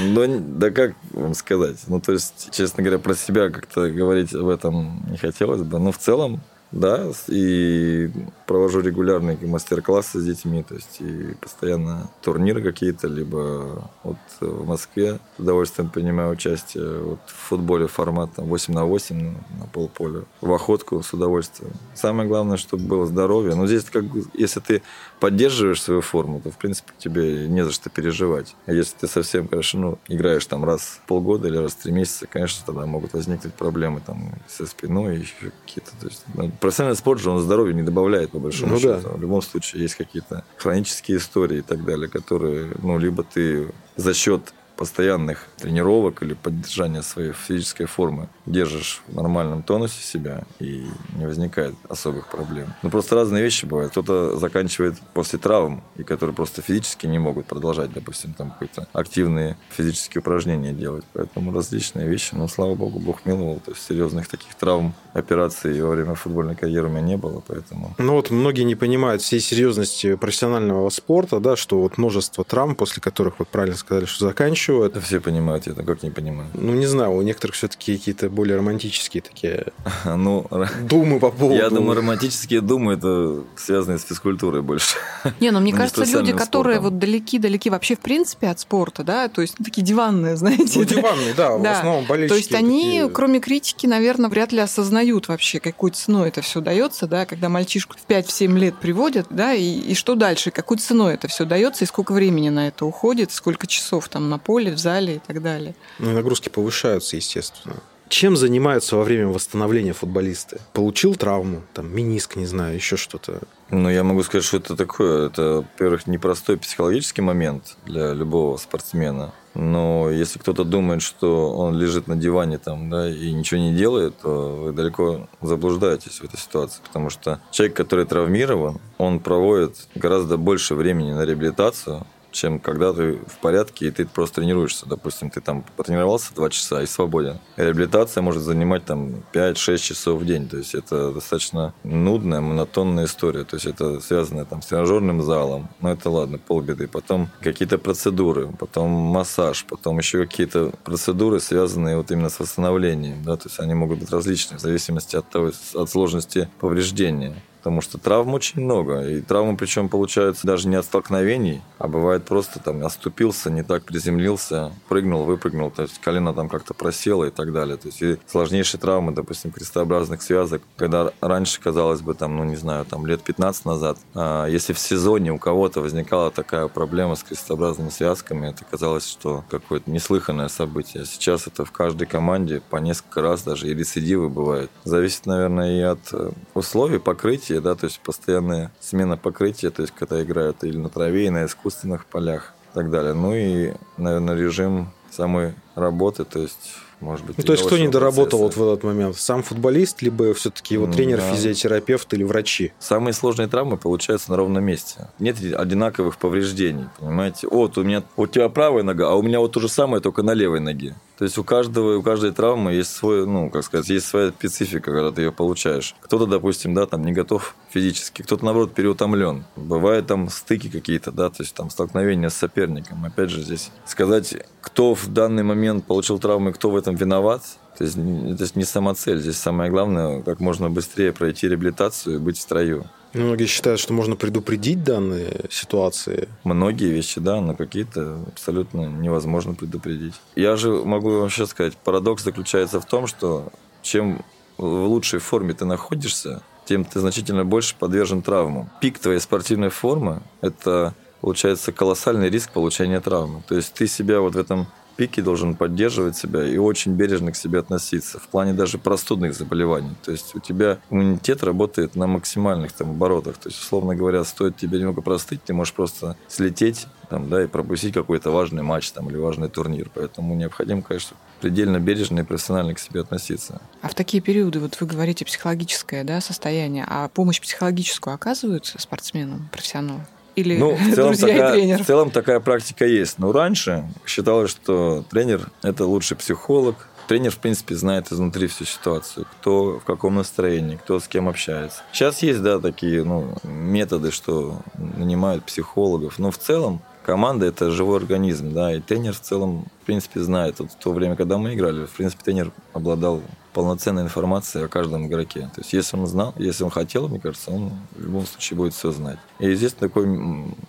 [0.00, 1.76] Ну, да как вам сказать?
[1.88, 5.80] Ну, то есть, честно говоря, про себя как-то говорить об этом не хотелось бы.
[5.80, 6.40] Но в целом,
[6.72, 8.10] да, и
[8.46, 15.18] провожу регулярные мастер-классы с детьми, то есть и постоянно турниры какие-то, либо вот в Москве
[15.36, 20.52] с удовольствием принимаю участие вот в футболе формат 8 на 8 ну, на полполя, в
[20.52, 21.72] охотку с удовольствием.
[21.94, 23.54] Самое главное, чтобы было здоровье.
[23.54, 24.04] Но здесь, как
[24.34, 24.82] если ты
[25.20, 28.54] поддерживаешь свою форму, то, в принципе, тебе не за что переживать.
[28.66, 31.92] А если ты совсем, конечно, ну, играешь там раз в полгода или раз в три
[31.92, 35.90] месяца, конечно, тогда могут возникнуть проблемы там со спиной, еще какие-то.
[36.00, 39.00] То есть, ну, профессиональный спорт же, он здоровье не добавляет, по большому ну, счету.
[39.02, 39.08] Да.
[39.10, 44.14] В любом случае есть какие-то хронические истории и так далее, которые, ну, либо ты за
[44.14, 51.26] счет постоянных тренировок или поддержания своей физической формы держишь в нормальном тонусе себя и не
[51.26, 52.74] возникает особых проблем.
[52.82, 53.92] Ну, просто разные вещи бывают.
[53.92, 59.56] Кто-то заканчивает после травм, и которые просто физически не могут продолжать, допустим, там какие-то активные
[59.70, 61.04] физические упражнения делать.
[61.12, 62.34] Поэтому различные вещи.
[62.34, 63.60] Но, слава богу, Бог миловал.
[63.64, 67.94] То есть серьезных таких травм, операций во время футбольной карьеры у меня не было, поэтому...
[67.98, 73.00] Ну вот многие не понимают всей серьезности профессионального спорта, да, что вот множество травм, после
[73.02, 74.94] которых, вот правильно сказали, что заканчивают.
[74.94, 76.48] Да все понимают, я как не понимаю.
[76.54, 79.66] Ну, не знаю, у некоторых все-таки какие-то более романтические такие
[80.04, 80.46] ну,
[80.88, 81.58] думы по поводу...
[81.58, 84.96] Я думаю, романтические думы это связаны с физкультурой больше.
[85.40, 89.42] Не, ну мне кажется, люди, которые вот далеки-далеки вообще в принципе от спорта, да, то
[89.42, 90.78] есть такие диванные, знаете.
[90.78, 92.32] Ну, диванные, да, в основном болельщики.
[92.32, 97.06] То есть они, кроме критики, наверное, вряд ли осознают вообще, какой ценой это все дается,
[97.06, 101.28] да, когда мальчишку в 5-7 лет приводят, да, и, и что дальше, какой ценой это
[101.28, 105.16] все дается, и сколько времени на это уходит, сколько часов там на поле, в зале
[105.16, 105.74] и так далее.
[105.98, 107.76] Ну, нагрузки повышаются, естественно.
[108.12, 110.60] Чем занимаются во время восстановления футболисты?
[110.74, 113.40] Получил травму, там, миниск, не знаю, еще что-то.
[113.70, 115.28] Ну, я могу сказать, что это такое.
[115.28, 119.32] Это, во-первых, непростой психологический момент для любого спортсмена.
[119.54, 124.18] Но если кто-то думает, что он лежит на диване там, да, и ничего не делает,
[124.18, 126.82] то вы далеко заблуждаетесь в этой ситуации.
[126.86, 133.18] Потому что человек, который травмирован, он проводит гораздо больше времени на реабилитацию, чем когда ты
[133.26, 134.86] в порядке и ты просто тренируешься.
[134.86, 137.38] Допустим, ты там потренировался 2 часа и свободен.
[137.56, 140.48] Реабилитация может занимать там 5-6 часов в день.
[140.48, 143.44] То есть это достаточно нудная, монотонная история.
[143.44, 145.68] То есть это связано там с тренажерным залом.
[145.80, 146.88] Ну это ладно, полбеды.
[146.88, 153.22] Потом какие-то процедуры, потом массаж, потом еще какие-то процедуры, связанные вот именно с восстановлением.
[153.24, 153.36] Да?
[153.36, 157.96] То есть они могут быть различны в зависимости от, того, от сложности повреждения потому что
[157.96, 159.02] травм очень много.
[159.02, 163.84] И травмы причем получаются даже не от столкновений, а бывает просто там оступился, не так
[163.84, 167.76] приземлился, прыгнул, выпрыгнул, то есть колено там как-то просело и так далее.
[167.76, 172.56] То есть и сложнейшие травмы, допустим, крестообразных связок, когда раньше, казалось бы, там, ну не
[172.56, 177.22] знаю, там лет 15 назад, а если в сезоне у кого-то возникала такая проблема с
[177.22, 181.04] крестообразными связками, это казалось, что какое-то неслыханное событие.
[181.04, 184.70] Сейчас это в каждой команде по несколько раз даже и рецидивы бывают.
[184.84, 189.82] Зависит, наверное, и от э, условий покрытия, покрытие, да, то есть постоянная смена покрытия, то
[189.82, 193.14] есть когда играют или на траве, и на искусственных полях и так далее.
[193.14, 197.36] Ну и, наверное, режим самой работы, то есть может быть.
[197.36, 199.16] Ну, то есть кто не доработал вот в этот момент?
[199.16, 201.34] Сам футболист, либо все-таки его тренер, да.
[201.34, 202.72] физиотерапевт или врачи?
[202.78, 205.08] Самые сложные травмы получаются на ровном месте.
[205.18, 207.48] Нет одинаковых повреждений, понимаете?
[207.48, 210.22] Вот у меня, у тебя правая нога, а у меня вот то же самое, только
[210.22, 210.94] на левой ноге.
[211.22, 214.90] То есть у каждого, у каждой травмы есть свой, ну, как сказать, есть своя специфика,
[214.90, 215.94] когда ты ее получаешь.
[216.00, 219.44] Кто-то, допустим, да, там не готов физически, кто-то, наоборот, переутомлен.
[219.54, 223.04] Бывают там стыки какие-то, да, то есть там столкновения с соперником.
[223.04, 227.42] Опять же, здесь сказать, кто в данный момент получил травмы, кто в этом виноват,
[227.78, 229.20] то есть это не самоцель.
[229.20, 232.86] Здесь самое главное, как можно быстрее пройти реабилитацию и быть в строю.
[233.14, 236.28] Многие считают, что можно предупредить данные ситуации.
[236.44, 240.14] Многие вещи, да, но какие-то абсолютно невозможно предупредить.
[240.34, 244.24] Я же могу вам сейчас сказать, парадокс заключается в том, что чем
[244.56, 248.70] в лучшей форме ты находишься, тем ты значительно больше подвержен травмам.
[248.80, 253.42] Пик твоей спортивной формы– это, получается, колоссальный риск получения травмы.
[253.48, 257.36] То есть ты себя вот в этом пике должен поддерживать себя и очень бережно к
[257.36, 259.94] себе относиться в плане даже простудных заболеваний.
[260.04, 263.36] То есть у тебя иммунитет работает на максимальных там оборотах.
[263.38, 267.46] То есть, условно говоря, стоит тебе немного простыть, ты можешь просто слететь там, да, и
[267.46, 269.90] пропустить какой-то важный матч там, или важный турнир.
[269.94, 273.60] Поэтому необходимо, конечно, предельно бережно и профессионально к себе относиться.
[273.82, 279.48] А в такие периоды, вот вы говорите, психологическое да, состояние, а помощь психологическую оказывают спортсменам,
[279.52, 280.06] профессионалам?
[280.36, 281.82] Или ну, в целом, такая, тренер?
[281.82, 283.18] В целом такая практика есть.
[283.18, 286.88] Но раньше считалось, что тренер– это лучший психолог.
[287.08, 291.82] Тренер, в принципе, знает изнутри всю ситуацию, кто в каком настроении, кто с кем общается.
[291.92, 294.62] Сейчас есть, да, такие ну, методы, что
[294.96, 296.18] нанимают психологов.
[296.18, 300.60] Но в целом команда– это живой организм, да, и тренер в целом, в принципе, знает.
[300.60, 303.20] Вот в то время, когда мы играли, в принципе, тренер обладал
[303.52, 305.50] полноценной информацией о каждом игроке.
[305.54, 308.74] То есть, если он знал, если он хотел, мне кажется, он в любом случае будет
[308.74, 309.18] все знать.
[309.38, 310.06] И здесь такой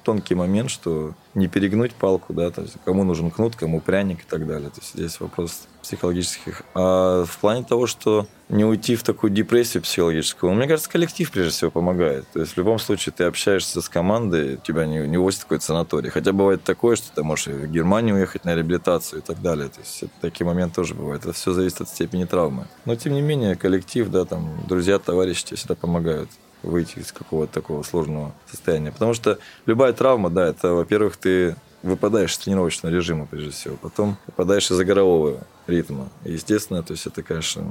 [0.03, 4.27] тонкий момент, что не перегнуть палку, да, то есть кому нужен кнут, кому пряник и
[4.29, 4.69] так далее.
[4.69, 6.63] То есть здесь вопрос психологических.
[6.75, 11.51] А в плане того, что не уйти в такую депрессию психологическую, мне кажется, коллектив прежде
[11.51, 12.25] всего помогает.
[12.33, 16.09] То есть в любом случае ты общаешься с командой, тебя не, не возят какой-то санаторий.
[16.09, 19.69] Хотя бывает такое, что ты можешь в Германию уехать на реабилитацию и так далее.
[19.69, 21.23] То есть такие моменты тоже бывают.
[21.23, 22.67] Это все зависит от степени травмы.
[22.85, 26.29] Но тем не менее, коллектив, да, там, друзья, товарищи тебе всегда помогают
[26.61, 28.91] выйти из какого-то такого сложного состояния.
[28.91, 33.75] Потому что любая травма, да, это, во-первых, ты выпадаешь из тренировочного режима, прежде всего.
[33.75, 36.09] Потом выпадаешь из игрового ритма.
[36.25, 37.63] И, естественно, то есть это, конечно,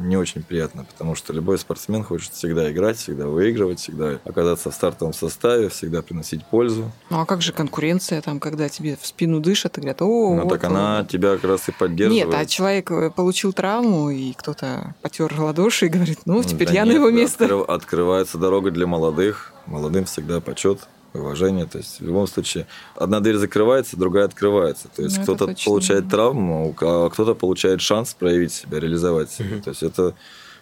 [0.00, 4.74] не очень приятно, потому что любой спортсмен хочет всегда играть, всегда выигрывать, всегда оказаться в
[4.74, 6.90] стартовом составе, всегда приносить пользу.
[7.10, 10.42] Ну а как же конкуренция, там, когда тебе в спину дышат и говорят, о, Ну
[10.42, 11.08] вот, так она вот».
[11.08, 12.26] тебя как раз и поддерживает.
[12.26, 16.74] Нет, а человек э, получил травму, и кто-то потер ладоши и говорит, ну, теперь Да
[16.74, 17.44] я на нет, его место.
[17.44, 19.52] открыв- открывается дорога для молодых.
[19.66, 20.86] Молодым всегда почет
[21.20, 21.66] уважение.
[21.66, 24.88] То есть в любом случае одна дверь закрывается, другая открывается.
[24.94, 29.60] То есть Ну, кто-то точно, получает травму, а кто-то получает шанс проявить себя, реализовать себя.
[29.62, 30.14] То есть это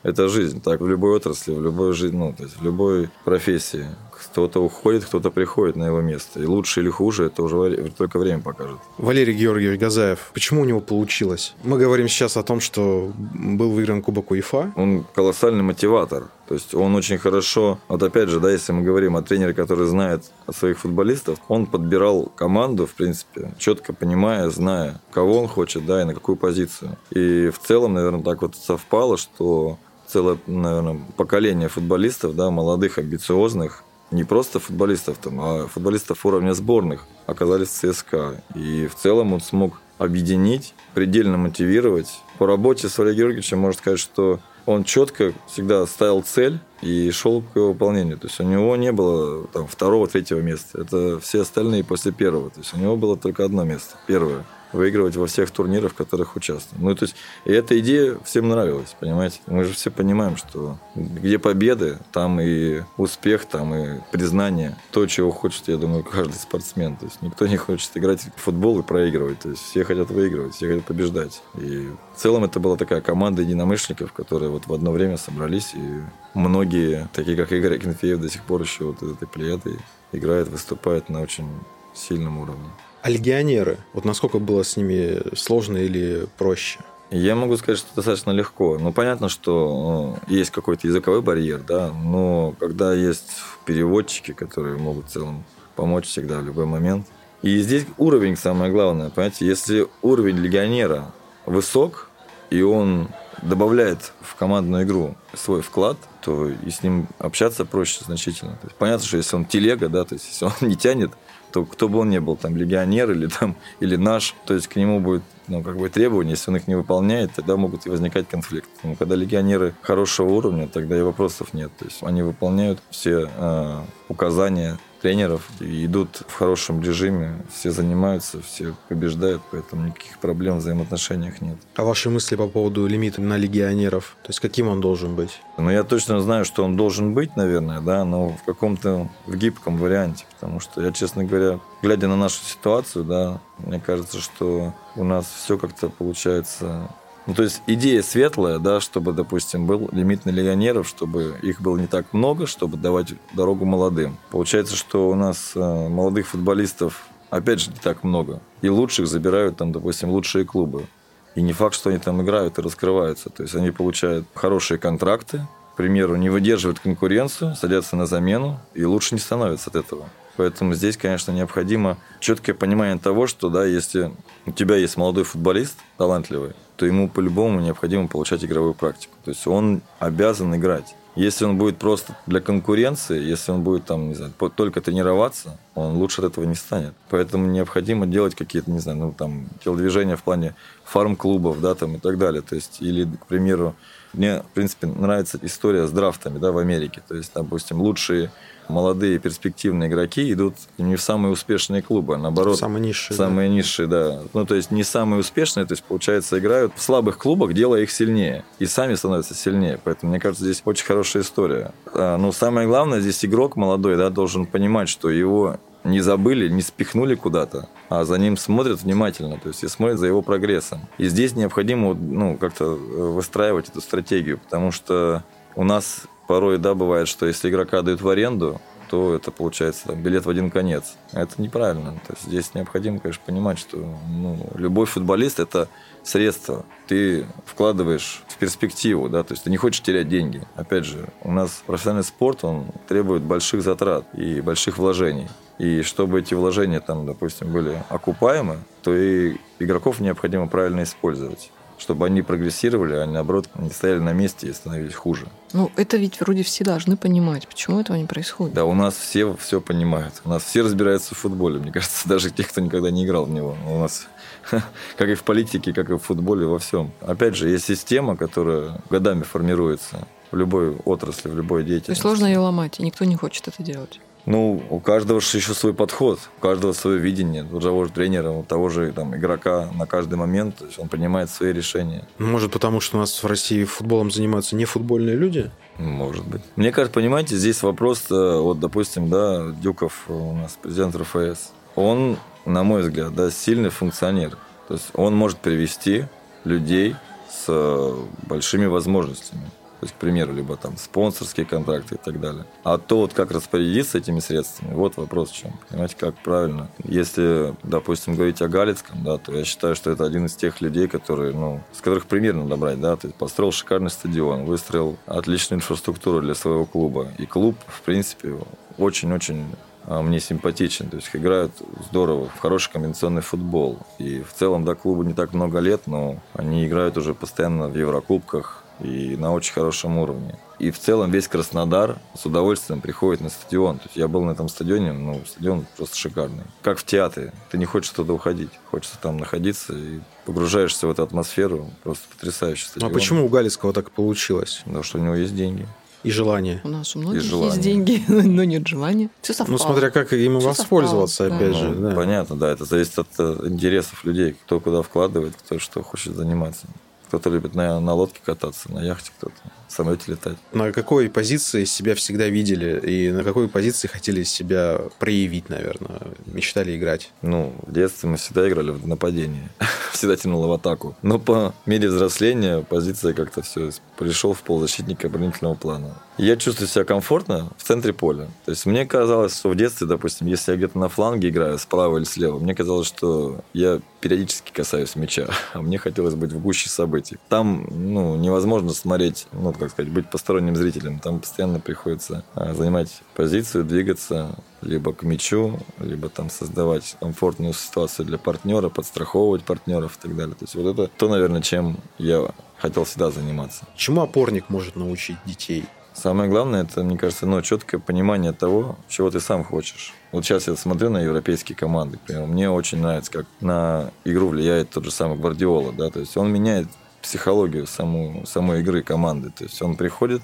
[0.04, 3.86] это жизнь, так в любой отрасли, в любой жизни, ну, то есть в любой профессии.
[4.34, 6.40] Кто-то уходит, кто-то приходит на его место.
[6.40, 8.78] И лучше или хуже, это уже только время покажет.
[8.98, 11.54] Валерий Георгиевич Газаев, почему у него получилось?
[11.62, 14.72] Мы говорим сейчас о том, что был выигран Кубок УЕФА.
[14.74, 16.24] Он колоссальный мотиватор.
[16.48, 19.86] То есть он очень хорошо, вот опять же, да, если мы говорим о тренере, который
[19.86, 25.86] знает о своих футболистов, он подбирал команду, в принципе, четко понимая, зная, кого он хочет,
[25.86, 26.98] да, и на какую позицию.
[27.10, 33.84] И в целом, наверное, так вот совпало, что целое, наверное, поколение футболистов, да, молодых, амбициозных,
[34.14, 38.42] не просто футболистов, там, а футболистов уровня сборных оказались в ЦСКА.
[38.54, 42.22] И в целом он смог объединить, предельно мотивировать.
[42.38, 47.42] По работе с Валерием Георгиевичем можно сказать, что он четко всегда ставил цель и шел
[47.42, 48.18] к ее выполнению.
[48.18, 50.80] То есть у него не было там, второго, третьего места.
[50.80, 52.50] Это все остальные после первого.
[52.50, 53.96] То есть у него было только одно место.
[54.06, 56.84] Первое выигрывать во всех турнирах, в которых участвуем.
[56.84, 59.40] Ну, то есть, и эта идея всем нравилась, понимаете?
[59.46, 64.76] Мы же все понимаем, что где победы, там и успех, там и признание.
[64.90, 66.96] То, чего хочет, я думаю, каждый спортсмен.
[66.96, 69.40] То есть, никто не хочет играть в футбол и проигрывать.
[69.40, 71.42] То есть, все хотят выигрывать, все хотят побеждать.
[71.54, 76.02] И в целом это была такая команда единомышленников, которые вот в одно время собрались, и
[76.34, 79.78] многие, такие как Игорь Акинфеев, до сих пор еще вот этой плеяды
[80.12, 81.48] играют, выступают на очень
[81.94, 82.70] сильном уровне.
[83.04, 86.80] А легионеры, вот насколько было с ними сложно или проще?
[87.10, 88.78] Я могу сказать, что достаточно легко.
[88.78, 95.08] Ну, понятно, что ну, есть какой-то языковой барьер, да, но когда есть переводчики, которые могут
[95.08, 95.44] в целом
[95.76, 97.06] помочь всегда в любой момент.
[97.42, 101.12] И здесь уровень самое главное, понимаете, если уровень легионера
[101.44, 102.08] высок,
[102.48, 103.10] и он
[103.42, 108.52] добавляет в командную игру свой вклад, то и с ним общаться проще значительно.
[108.52, 111.10] То есть понятно, что если он телега, да, то есть если он не тянет,
[111.54, 114.74] то кто бы он ни был, там, легионер или, там, или наш, то есть к
[114.74, 118.26] нему будет ну, как бы требования, если он их не выполняет, тогда могут и возникать
[118.28, 118.70] конфликты.
[118.82, 121.70] Но когда легионеры хорошего уровня, тогда и вопросов нет.
[121.78, 128.40] То есть они выполняют все э, указания тренеров и идут в хорошем режиме, все занимаются,
[128.40, 131.58] все побеждают, поэтому никаких проблем в взаимоотношениях нет.
[131.76, 134.16] А ваши мысли по поводу лимита на легионеров?
[134.22, 135.42] То есть каким он должен быть?
[135.58, 139.76] Но я точно знаю, что он должен быть, наверное, да, но в каком-то в гибком
[139.76, 145.04] варианте, потому что я, честно говоря, глядя на нашу ситуацию, да, мне кажется, что у
[145.04, 146.88] нас все как-то получается
[147.26, 151.78] ну, то есть идея светлая, да, чтобы, допустим, был лимит на легионеров, чтобы их было
[151.78, 154.18] не так много, чтобы давать дорогу молодым.
[154.30, 158.40] Получается, что у нас э, молодых футболистов, опять же, не так много.
[158.60, 160.86] И лучших забирают там, допустим, лучшие клубы.
[161.34, 163.30] И не факт, что они там играют и раскрываются.
[163.30, 168.84] То есть они получают хорошие контракты, к примеру, не выдерживают конкуренцию, садятся на замену и
[168.84, 170.08] лучше не становятся от этого.
[170.36, 174.12] Поэтому здесь, конечно, необходимо четкое понимание того, что да, если
[174.46, 179.14] у тебя есть молодой футболист, талантливый, то ему по-любому необходимо получать игровую практику.
[179.24, 180.94] То есть он обязан играть.
[181.16, 185.94] Если он будет просто для конкуренции, если он будет там, не знаю, только тренироваться, он
[185.94, 186.92] лучше от этого не станет.
[187.08, 191.98] Поэтому необходимо делать какие-то, не знаю, ну там телодвижения в плане фарм-клубов, да, там и
[192.00, 192.42] так далее.
[192.42, 193.76] То есть, или, к примеру,
[194.12, 197.00] мне, в принципе, нравится история с драфтами, да, в Америке.
[197.06, 198.32] То есть, допустим, лучшие
[198.68, 203.24] молодые перспективные игроки идут не в самые успешные клубы, а наоборот, Самые низшие, да.
[203.24, 204.22] самые низшие, да.
[204.32, 207.90] Ну, то есть не самые успешные, то есть, получается, играют в слабых клубах, делая их
[207.90, 208.44] сильнее.
[208.58, 209.78] И сами становятся сильнее.
[209.82, 211.72] Поэтому, мне кажется, здесь очень хорошая история.
[211.92, 216.62] А, Но самое главное, здесь игрок молодой, да, должен понимать, что его не забыли, не
[216.62, 220.80] спихнули куда-то, а за ним смотрят внимательно, то есть и смотрят за его прогрессом.
[220.96, 225.24] И здесь необходимо ну, как-то выстраивать эту стратегию, потому что
[225.56, 230.02] у нас порой, да, бывает, что если игрока дают в аренду, то это получается там,
[230.02, 230.96] билет в один конец.
[231.12, 231.92] Это неправильно.
[232.06, 235.68] То есть здесь необходимо, конечно, понимать, что ну, любой футболист это
[236.02, 236.64] средство.
[236.86, 240.42] Ты вкладываешь в перспективу, да, то есть ты не хочешь терять деньги.
[240.54, 245.28] Опять же, у нас профессиональный спорт, он требует больших затрат и больших вложений.
[245.58, 252.06] И чтобы эти вложения там, допустим, были окупаемы, то и игроков необходимо правильно использовать чтобы
[252.06, 255.26] они прогрессировали, а наоборот не стояли на месте и становились хуже.
[255.52, 258.54] Ну, это ведь вроде все должны понимать, почему этого не происходит.
[258.54, 260.14] Да, у нас все все понимают.
[260.24, 261.58] У нас все разбираются в футболе.
[261.58, 263.56] Мне кажется, даже те, кто никогда не играл в него.
[263.68, 264.06] У нас,
[264.96, 266.92] как и в политике, как и в футболе, во всем.
[267.00, 271.86] Опять же, есть система, которая годами формируется в любой отрасли, в любой деятельности.
[271.86, 274.00] То есть сложно ее ломать, и никто не хочет это делать.
[274.26, 277.44] Ну, у каждого же еще свой подход, у каждого свое видение.
[277.44, 280.88] У того же тренера, у того же там, игрока на каждый момент, то есть он
[280.88, 282.06] принимает свои решения.
[282.18, 285.50] Ну, может, потому что у нас в России футболом занимаются не футбольные люди?
[285.78, 286.42] Может быть.
[286.56, 292.16] Мне кажется, понимаете, здесь вопрос, э, вот, допустим, да, Дюков у нас президент РФС, он,
[292.46, 294.38] на мой взгляд, да, сильный функционер.
[294.68, 296.04] То есть он может привести
[296.44, 296.96] людей
[297.28, 299.50] с э, большими возможностями.
[299.80, 302.44] То есть, к примеру, либо там спонсорские контракты и так далее.
[302.62, 305.52] А то вот как распорядиться этими средствами, вот вопрос в чем.
[305.68, 306.68] Понимаете, как правильно.
[306.84, 310.88] Если, допустим, говорить о Галицком, да, то я считаю, что это один из тех людей,
[310.88, 316.20] которые, ну, с которых примерно добрать, да, то есть построил шикарный стадион, выстроил отличную инфраструктуру
[316.20, 317.08] для своего клуба.
[317.18, 318.38] И клуб, в принципе,
[318.78, 319.44] очень-очень
[319.86, 320.88] а, мне симпатичен.
[320.88, 321.52] То есть играют
[321.90, 323.78] здорово, в хороший комбинационный футбол.
[323.98, 327.76] И в целом, да, клубу не так много лет, но они играют уже постоянно в
[327.76, 330.38] Еврокубках, и на очень хорошем уровне.
[330.58, 333.78] И в целом весь Краснодар с удовольствием приходит на стадион.
[333.78, 336.44] То есть я был на этом стадионе, ну, стадион просто шикарный.
[336.62, 337.32] Как в театре.
[337.50, 338.50] Ты не хочешь туда уходить.
[338.70, 341.70] Хочется там находиться и погружаешься в эту атмосферу.
[341.82, 342.90] Просто потрясающий стадион.
[342.90, 344.62] А почему у Галицкого так получилось?
[344.64, 345.66] Потому что у него есть деньги.
[346.04, 346.60] И желание.
[346.64, 349.08] У нас у многих есть деньги, но нет желания.
[349.22, 349.56] Все совпало.
[349.56, 351.58] Ну, смотря как им Все воспользоваться, совпало, опять да.
[351.58, 351.68] же.
[351.70, 351.96] Ну, да.
[351.96, 352.50] Понятно, да.
[352.50, 354.36] Это зависит от э, интересов людей.
[354.44, 356.66] Кто куда вкладывает, кто что хочет заниматься.
[357.14, 359.36] Кто-то любит на, на лодке кататься, на яхте кто-то,
[359.68, 360.36] самолете летать.
[360.52, 366.76] На какой позиции себя всегда видели и на какой позиции хотели себя проявить, наверное, мечтали
[366.76, 367.10] играть?
[367.22, 369.50] Ну, в детстве мы всегда играли в нападение,
[369.92, 370.96] всегда тянуло в атаку.
[371.02, 375.94] Но по мере взросления позиция как-то все пришел в полузащитника оборонительного плана.
[376.16, 378.28] Я чувствую себя комфортно в центре поля.
[378.44, 381.96] То есть мне казалось, что в детстве, допустим, если я где-то на фланге играю, справа
[381.96, 386.68] или слева, мне казалось, что я периодически касаюсь мяча, а мне хотелось быть в гуще
[386.68, 387.18] событий.
[387.28, 390.98] Там ну, невозможно смотреть, ну, как сказать, быть посторонним зрителем.
[391.00, 398.06] Там постоянно приходится а, занимать позицию, двигаться либо к мячу, либо там создавать комфортную ситуацию
[398.06, 400.34] для партнера, подстраховывать партнеров и так далее.
[400.34, 403.66] То есть вот это то, наверное, чем я хотел всегда заниматься.
[403.76, 405.64] Чему опорник может научить детей?
[405.94, 409.94] Самое главное, это, мне кажется, ну, четкое понимание того, чего ты сам хочешь.
[410.10, 414.28] Вот сейчас я смотрю на европейские команды, к примеру, мне очень нравится, как на игру
[414.28, 416.66] влияет тот же самый Гвардиола, да, то есть он меняет
[417.04, 420.22] психологию саму, самой игры команды, то есть он приходит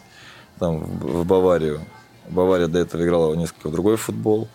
[0.59, 1.81] там в, Баварию,
[2.29, 4.49] Бавария до этого играла несколько в другой футбол,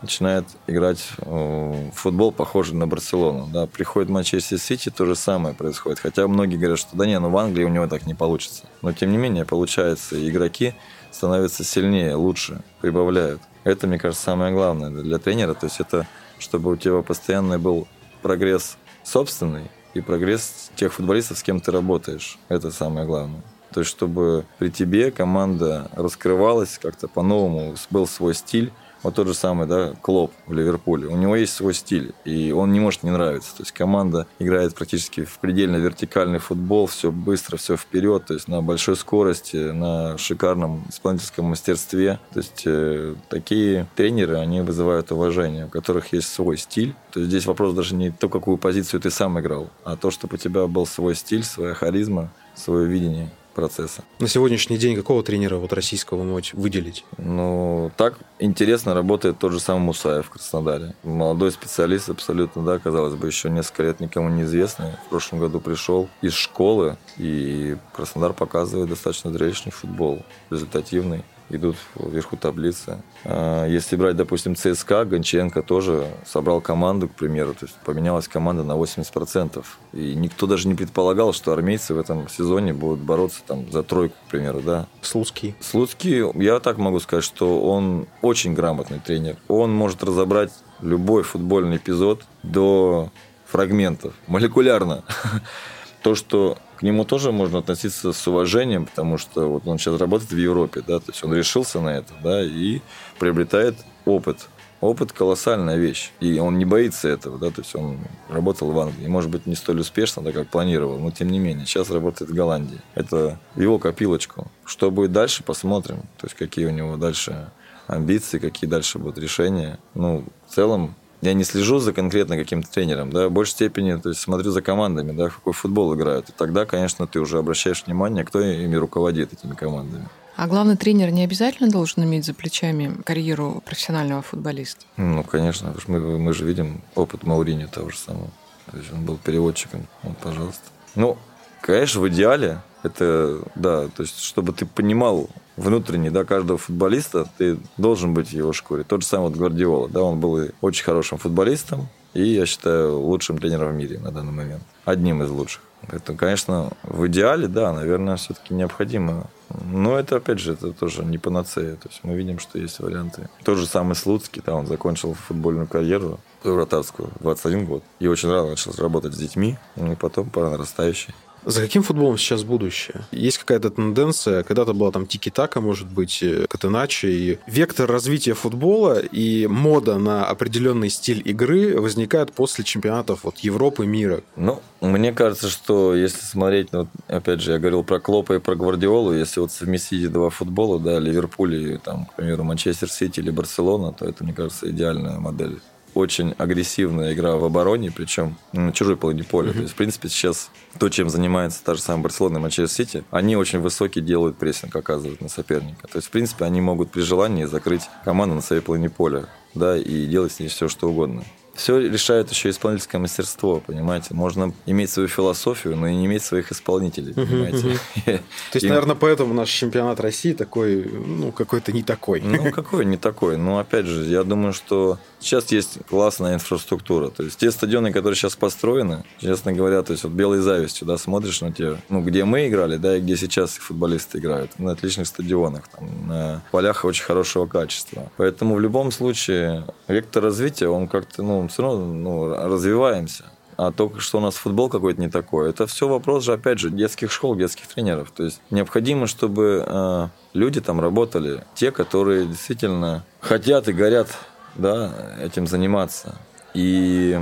[0.00, 3.48] начинает играть в футбол, похожий на Барселону.
[3.52, 5.98] Да, приходит Манчестер Сити, то же самое происходит.
[5.98, 8.64] Хотя многие говорят, что да не, ну в Англии у него так не получится.
[8.82, 10.74] Но тем не менее, получается, игроки
[11.10, 13.40] становятся сильнее, лучше, прибавляют.
[13.64, 15.54] Это, мне кажется, самое главное для тренера.
[15.54, 16.06] То есть это,
[16.38, 17.88] чтобы у тебя постоянный был
[18.20, 22.38] прогресс собственный и прогресс тех футболистов, с кем ты работаешь.
[22.48, 23.42] Это самое главное.
[23.72, 28.72] То есть, чтобы при тебе команда раскрывалась как-то по-новому, был свой стиль,
[29.04, 31.06] вот тот же самый, да, Клоп в Ливерпуле.
[31.08, 33.54] У него есть свой стиль, и он не может не нравиться.
[33.54, 38.48] То есть команда играет практически в предельно вертикальный футбол, все быстро, все вперед, то есть
[38.48, 42.18] на большой скорости, на шикарном исполнительском мастерстве.
[42.32, 46.94] То есть э, такие тренеры, они вызывают уважение, у которых есть свой стиль.
[47.12, 50.36] То есть здесь вопрос даже не то, какую позицию ты сам играл, а то, чтобы
[50.36, 54.02] у тебя был свой стиль, своя харизма, свое видение процесса.
[54.18, 57.04] На сегодняшний день какого тренера вот российского вы можете выделить?
[57.16, 60.94] Ну, так интересно работает тот же самый Мусаев в Краснодаре.
[61.02, 64.92] Молодой специалист абсолютно, да, казалось бы, еще несколько лет никому не известный.
[65.06, 71.24] В прошлом году пришел из школы, и Краснодар показывает достаточно зрелищный футбол, результативный.
[71.50, 73.02] Идут вверху таблицы.
[73.24, 78.64] А, если брать, допустим, ЦСКА, Гончаренко тоже собрал команду, к примеру, то есть поменялась команда
[78.64, 79.64] на 80%.
[79.92, 84.14] И никто даже не предполагал, что армейцы в этом сезоне будут бороться там за тройку,
[84.26, 84.86] к примеру, да.
[85.02, 85.54] Слуцкий.
[85.60, 89.36] Слуцкий, я так могу сказать, что он очень грамотный тренер.
[89.48, 93.10] Он может разобрать любой футбольный эпизод до
[93.46, 95.04] фрагментов, молекулярно.
[96.02, 100.30] То, что к нему тоже можно относиться с уважением, потому что вот он сейчас работает
[100.32, 102.80] в Европе, да, то есть он решился на это, да, и
[103.18, 104.48] приобретает опыт.
[104.80, 109.06] Опыт– колоссальная вещь, и он не боится этого, да, то есть он работал в Англии,
[109.06, 112.34] может быть, не столь успешно, да, как планировал, но тем не менее, сейчас работает в
[112.34, 112.80] Голландии.
[112.94, 114.50] Это его копилочку.
[114.66, 117.50] Что будет дальше, посмотрим, то есть какие у него дальше
[117.86, 119.78] амбиции, какие дальше будут решения.
[119.94, 120.94] Ну, в целом,
[121.24, 124.62] я не слежу за конкретно каким-то тренером, да, в большей степени, то есть смотрю за
[124.62, 126.28] командами, да, в какой футбол играют.
[126.28, 130.08] И тогда, конечно, ты уже обращаешь внимание, кто ими руководит этими командами.
[130.36, 134.84] А главный тренер не обязательно должен иметь за плечами карьеру профессионального футболиста?
[134.96, 138.30] Ну, конечно, мы, мы же видим опыт Маурини того же самого.
[138.70, 140.62] То есть он был переводчиком, вот, пожалуйста.
[140.96, 141.16] Ну,
[141.60, 147.58] конечно, в идеале это, да, то есть, чтобы ты понимал внутренний, да, каждого футболиста, ты
[147.76, 148.84] должен быть в его шкуре.
[148.84, 153.38] Тот же самый вот Гвардиола, да, он был очень хорошим футболистом, и, я считаю, лучшим
[153.38, 154.62] тренером в мире на данный момент.
[154.84, 155.62] Одним из лучших.
[155.88, 159.26] Поэтому, конечно, в идеале, да, наверное, все-таки необходимо.
[159.70, 161.76] Но это, опять же, это тоже не панацея.
[161.76, 163.28] То есть мы видим, что есть варианты.
[163.44, 167.82] Тот же самый Слуцкий, да, он закончил футбольную карьеру вратарскую, 21 год.
[167.98, 171.14] И очень рано начал работать с детьми, и потом по нарастающей.
[171.44, 173.02] За каким футболом сейчас будущее?
[173.12, 178.98] Есть какая-то тенденция, когда-то была там тики-така, может быть, э, Катеначи, и вектор развития футбола
[179.00, 184.22] и мода на определенный стиль игры возникает после чемпионатов вот, Европы, мира.
[184.36, 188.54] Ну, мне кажется, что если смотреть, ну, опять же, я говорил про Клопа и про
[188.54, 193.30] Гвардиолу, если вот совместить два футбола, да, Ливерпуль и, там, к примеру, Манчестер Сити или
[193.30, 195.60] Барселона, то это, мне кажется, идеальная модель
[195.94, 199.50] очень агрессивная игра в обороне, причем на чужой половине поля.
[199.50, 199.54] Mm-hmm.
[199.54, 203.04] То есть, в принципе, сейчас то, чем занимается та же самая Барселона и Манчестер Сити,
[203.10, 205.88] они очень высокий делают прессинг, оказывают на соперника.
[205.88, 209.76] То есть, в принципе, они могут при желании закрыть команду на своей половине поля, да,
[209.76, 211.24] и делать с ней все, что угодно
[211.54, 214.14] все решает еще исполнительское мастерство, понимаете.
[214.14, 217.78] Можно иметь свою философию, но и не иметь своих исполнителей, понимаете.
[218.04, 218.20] То
[218.54, 222.20] есть, наверное, поэтому наш чемпионат России такой, ну, какой-то не такой.
[222.20, 223.36] Ну, какой не такой.
[223.36, 227.10] Но, опять же, я думаю, что сейчас есть классная инфраструктура.
[227.10, 230.98] То есть, те стадионы, которые сейчас построены, честно говоря, то есть, вот белой завистью, да,
[230.98, 235.06] смотришь на те, ну, где мы играли, да, и где сейчас футболисты играют, на отличных
[235.06, 238.10] стадионах, там, на полях очень хорошего качества.
[238.16, 243.24] Поэтому в любом случае вектор развития, он как-то, ну, все равно ну, развиваемся.
[243.56, 246.70] А то, что у нас футбол какой-то не такой, это все вопрос же, опять же,
[246.70, 248.10] детских школ, детских тренеров.
[248.10, 254.08] То есть необходимо, чтобы э, люди там работали, те, которые действительно хотят и горят
[254.56, 256.16] да, этим заниматься.
[256.52, 257.20] И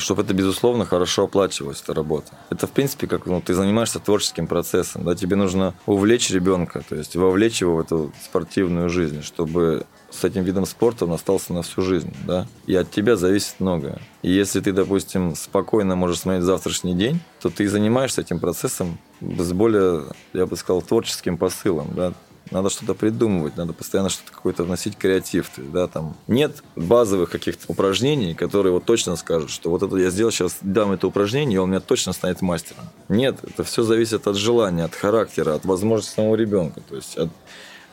[0.00, 2.32] чтобы это, безусловно, хорошо оплачивалось, эта работа.
[2.48, 6.96] Это, в принципе, как ну, ты занимаешься творческим процессом, да, тебе нужно увлечь ребенка, то
[6.96, 11.62] есть вовлечь его в эту спортивную жизнь, чтобы с этим видом спорта он остался на
[11.62, 14.00] всю жизнь, да, и от тебя зависит многое.
[14.22, 19.52] И если ты, допустим, спокойно можешь смотреть завтрашний день, то ты занимаешься этим процессом с
[19.52, 22.12] более, я бы сказал, творческим посылом, да,
[22.50, 25.48] надо что-то придумывать, надо постоянно что-то какой-то вносить креатив.
[25.54, 29.96] То есть, да, там нет базовых каких-то упражнений, которые вот точно скажут, что вот это
[29.96, 32.84] я сделал, сейчас дам это упражнение, и он меня точно станет мастером.
[33.08, 36.80] Нет, это все зависит от желания, от характера, от возможности самого ребенка.
[36.80, 37.30] То есть от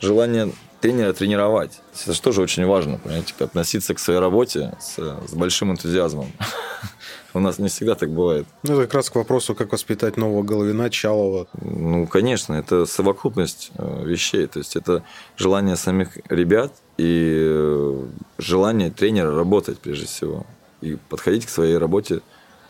[0.00, 0.50] желания
[0.80, 1.80] тренера тренировать.
[2.02, 6.32] Это же тоже очень важно, понимаете, относиться к своей работе с, с большим энтузиазмом.
[7.34, 8.46] У нас не всегда так бывает.
[8.62, 11.46] Ну, это как раз к вопросу, как воспитать нового Головина, Чалова.
[11.60, 14.46] Ну, конечно, это совокупность э, вещей.
[14.46, 15.04] То есть, это
[15.36, 18.06] желание самих ребят и э,
[18.38, 20.46] желание тренера работать, прежде всего.
[20.80, 22.20] И подходить к своей работе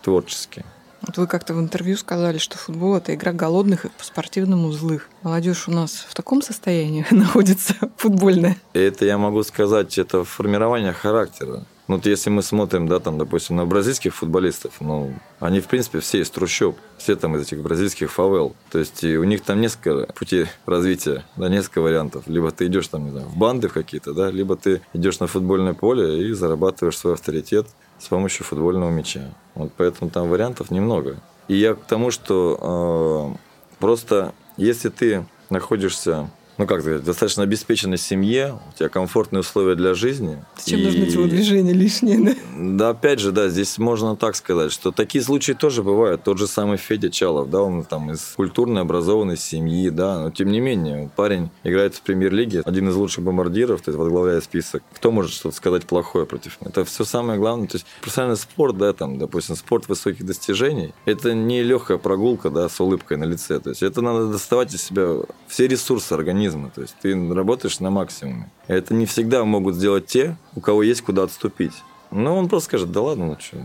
[0.02, 0.64] творчески.
[1.03, 5.09] Вот вы как-то в интервью сказали, что футбол– это игра голодных и по-спортивному злых.
[5.22, 8.57] Молодежь у нас в таком состоянии находится футбольная.
[8.72, 11.64] Это я могу сказать, это формирование характера.
[11.89, 16.01] Ну, вот если мы смотрим, да, там, допустим, на бразильских футболистов, ну, они, в принципе,
[16.01, 18.55] все из трущоб, все там из этих бразильских фавел.
[18.70, 22.24] То есть у них там несколько путей развития, да, несколько вариантов.
[22.26, 25.26] Либо ты идешь там, не знаю, в банды в какие-то, да, либо ты идешь на
[25.26, 27.66] футбольное поле и зарабатываешь свой авторитет
[27.99, 29.34] с помощью футбольного мяча.
[29.55, 31.16] Вот поэтому там вариантов немного.
[31.49, 37.98] И я к тому, что э, просто если ты находишься ну как сказать, достаточно обеспеченной
[37.98, 40.44] семье, у тебя комфортные условия для жизни.
[40.59, 40.84] Зачем и...
[40.84, 42.34] нужны телодвижения лишние, да?
[42.56, 46.24] Да, опять же, да, здесь можно так сказать, что такие случаи тоже бывают.
[46.24, 50.50] Тот же самый Федя Чалов, да, он там из культурной образованной семьи, да, но тем
[50.50, 54.82] не менее, парень играет в премьер-лиге, один из лучших бомбардиров, то есть возглавляет список.
[54.94, 56.70] Кто может что-то сказать плохое против него?
[56.70, 57.68] Это все самое главное.
[57.68, 62.68] То есть профессиональный спорт, да, там, допустим, спорт высоких достижений, это не легкая прогулка, да,
[62.68, 63.61] с улыбкой на лице.
[63.61, 66.70] То есть это надо доставать из себя все ресурсы организма организма.
[66.70, 68.51] То есть ты работаешь на максимуме.
[68.66, 71.74] Это не всегда могут сделать те, у кого есть куда отступить.
[72.11, 73.59] Но он просто скажет, да ладно, ну что,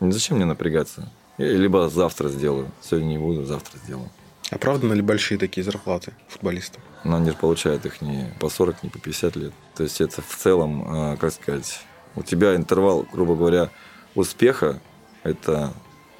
[0.00, 1.10] зачем мне напрягаться?
[1.38, 2.70] Я либо завтра сделаю.
[2.82, 4.08] Сегодня не буду, завтра сделаю.
[4.50, 6.80] Оправданы ли большие такие зарплаты футболистов?
[7.04, 9.52] Но они же получают их не по 40, не по 50 лет.
[9.74, 11.80] То есть это в целом, а, как сказать,
[12.14, 13.70] у тебя интервал, грубо говоря,
[14.14, 14.80] успеха–
[15.24, 15.72] это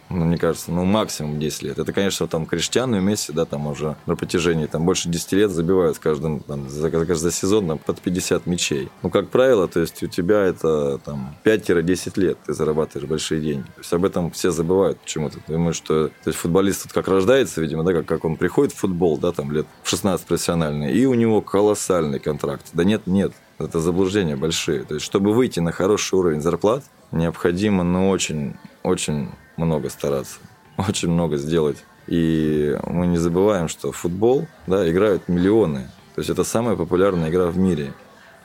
[0.08, 1.78] ну, мне кажется, ну, максимум 10 лет.
[1.78, 5.50] Это, конечно, там Криштиану и Месси, да, там уже на протяжении там больше 10 лет
[5.50, 8.88] забивают каждым, там, за, за сезон там, под 50 мячей.
[9.02, 13.66] Ну, как правило, то есть у тебя это там 5-10 лет ты зарабатываешь большие деньги.
[13.66, 15.38] То есть об этом все забывают почему-то.
[15.48, 18.76] Думаю, что то есть футболист вот как рождается, видимо, да, как, как он приходит в
[18.76, 22.66] футбол, да, там лет в 16 профессиональный, и у него колоссальный контракт.
[22.72, 24.84] Да нет, нет, это заблуждения большие.
[24.84, 30.38] То есть, чтобы выйти на хороший уровень зарплат, необходимо, ну, очень, очень много стараться,
[30.76, 31.84] очень много сделать.
[32.06, 35.90] И мы не забываем, что футбол да, играют миллионы.
[36.14, 37.92] То есть это самая популярная игра в мире.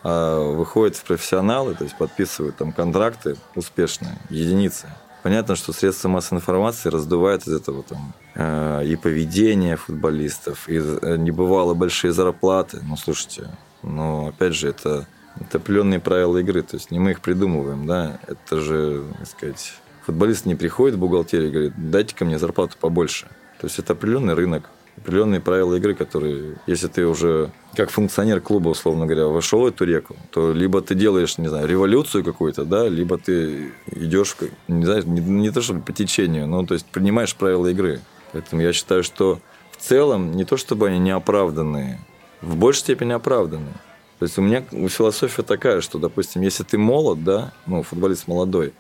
[0.03, 4.88] А выходят в профессионалы, то есть подписывают там контракты успешные, единицы.
[5.22, 11.18] Понятно, что средства массовой информации раздувают из этого там э, и поведение футболистов, и э,
[11.18, 12.80] небывало большие зарплаты.
[12.82, 13.47] Ну, слушайте,
[13.84, 15.05] но опять же, это,
[15.39, 19.74] это определенные правила игры, то есть не мы их придумываем, да, это же, так сказать,
[20.06, 23.28] Футболист не приходит в бухгалтерию и говорит, дайте ко мне зарплату побольше.
[23.60, 28.70] То есть это определенный рынок, определенные правила игры, которые, если ты уже как функционер клуба,
[28.70, 32.88] условно говоря, вошел в эту реку, то либо ты делаешь, не знаю, революцию какую-то, да,
[32.88, 34.36] либо ты идешь,
[34.68, 38.02] не знаю, не, не то чтобы по течению, но то есть принимаешь правила игры.
[38.34, 39.39] Поэтому я считаю, что
[39.72, 41.99] в целом не то чтобы они не оправданные,
[42.41, 43.76] в большей степени оправданные.
[44.20, 48.74] То есть у меня философия такая, что, допустим, если ты молод, да, ну, футболист молодой,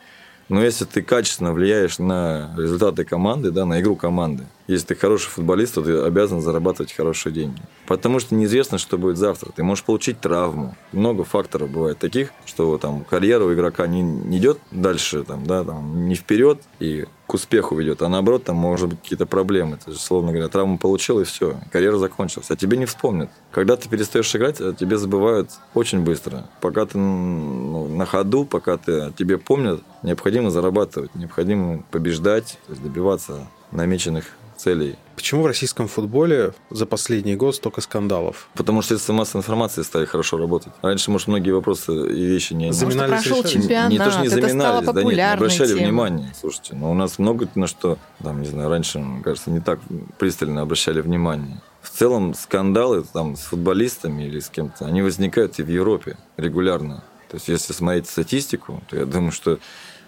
[0.51, 5.29] но если ты качественно влияешь на результаты команды, да, на игру команды, если ты хороший
[5.29, 7.61] футболист, то ты обязан зарабатывать хорошие деньги.
[7.87, 9.53] Потому что неизвестно, что будет завтра.
[9.55, 10.75] Ты можешь получить травму.
[10.91, 15.63] Много факторов бывает таких, что там карьера у игрока не, не идет дальше, там, да,
[15.63, 19.77] там, не вперед и к успеху ведет, а наоборот, там может быть какие-то проблемы.
[19.85, 22.51] Ты же, словно говоря, травму получил и все, карьера закончилась.
[22.51, 23.29] А тебе не вспомнят.
[23.51, 26.49] Когда ты перестаешь играть, тебе забывают очень быстро.
[26.59, 34.25] Пока ты ну, на ходу, пока ты, тебе помнят, необходимо зарабатывать, необходимо побеждать, добиваться намеченных
[34.61, 34.95] целей.
[35.15, 38.47] Почему в российском футболе за последний год столько скандалов?
[38.55, 40.73] Потому что средства массовой информации стали хорошо работать.
[40.81, 42.71] Раньше, может, многие вопросы и вещи не...
[42.71, 45.81] Заминались прошел чемпионат, не, то, что не заминались, да нет, не обращали тема.
[45.81, 46.33] внимания.
[46.39, 49.59] Слушайте, но ну, у нас много на что, там, не знаю, раньше, мне кажется, не
[49.59, 49.79] так
[50.17, 51.61] пристально обращали внимание.
[51.81, 57.03] В целом скандалы там с футболистами или с кем-то, они возникают и в Европе регулярно.
[57.29, 59.59] То есть, если смотреть статистику, то я думаю, что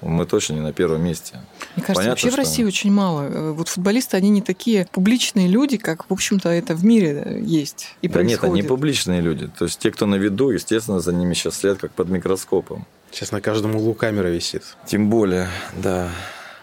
[0.03, 1.39] мы точно не на первом месте.
[1.75, 2.35] Мне кажется, Понятно, вообще что...
[2.35, 3.21] в России очень мало.
[3.21, 7.95] Э, вот футболисты, они не такие публичные люди, как, в общем-то, это в мире есть
[8.01, 8.43] и да происходит.
[8.43, 9.49] нет, они публичные люди.
[9.57, 12.85] То есть те, кто на виду, естественно, за ними сейчас след как под микроскопом.
[13.11, 14.63] Сейчас на каждом углу камера висит.
[14.85, 16.09] Тем более, да.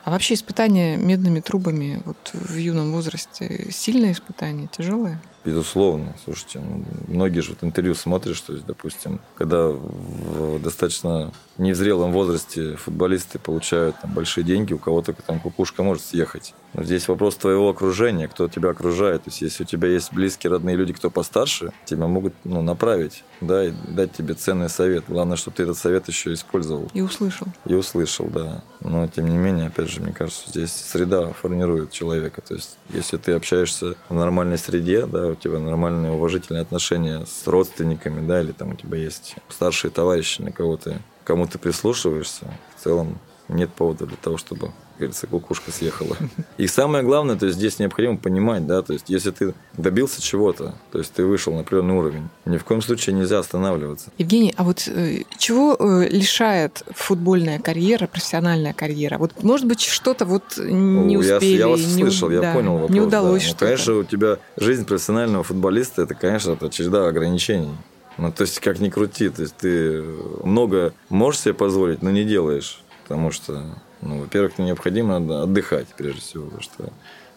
[0.05, 5.21] А вообще испытания медными трубами вот в юном возрасте сильное испытание, тяжелое?
[5.45, 6.15] Безусловно.
[6.25, 12.77] Слушайте, ну, многие же вот интервью смотришь, то есть, допустим, когда в достаточно невзрелом возрасте
[12.77, 16.55] футболисты получают там, большие деньги, у кого-то там кукушка может съехать.
[16.73, 19.25] Но здесь вопрос твоего окружения, кто тебя окружает.
[19.25, 23.25] То есть, если у тебя есть близкие, родные люди, кто постарше, тебя могут ну, направить,
[23.41, 25.05] да, и дать тебе ценный совет.
[25.09, 26.89] Главное, чтобы ты этот совет еще использовал.
[26.95, 27.49] И услышал.
[27.67, 28.63] И услышал, да.
[28.81, 32.41] Но, тем не менее, опять же, мне кажется, здесь среда формирует человека.
[32.41, 37.47] То есть, если ты общаешься в нормальной среде, да, у тебя нормальные уважительные отношения с
[37.49, 41.01] родственниками, да, или там у тебя есть старшие товарищи, на кого ты,
[41.31, 43.17] кому ты прислушиваешься, в целом
[43.49, 46.17] нет повода для того, чтобы говорится, кукушка съехала.
[46.59, 50.75] И самое главное, то есть здесь необходимо понимать, да, то есть если ты добился чего-то,
[50.91, 54.11] то есть ты вышел на определенный уровень, ни в коем случае нельзя останавливаться.
[54.19, 59.17] Евгений, а вот э, чего э, лишает футбольная карьера, профессиональная карьера?
[59.17, 62.73] Вот, может быть, что-то вот не успели, я, я вас не, услышал, я да, понял
[62.73, 62.91] вопрос.
[62.91, 63.49] Не удалось да.
[63.49, 63.65] что-то.
[63.65, 67.77] Ну, конечно, у тебя жизнь профессионального футболиста, это, конечно, это череда ограничений.
[68.19, 70.03] Ну, то есть, как ни крути, то есть ты
[70.43, 72.83] много можешь себе позволить, но не делаешь.
[73.05, 73.65] Потому что,
[74.03, 76.93] ну, во-первых, необходимо отдыхать, прежде всего, потому что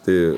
[0.06, 0.38] ты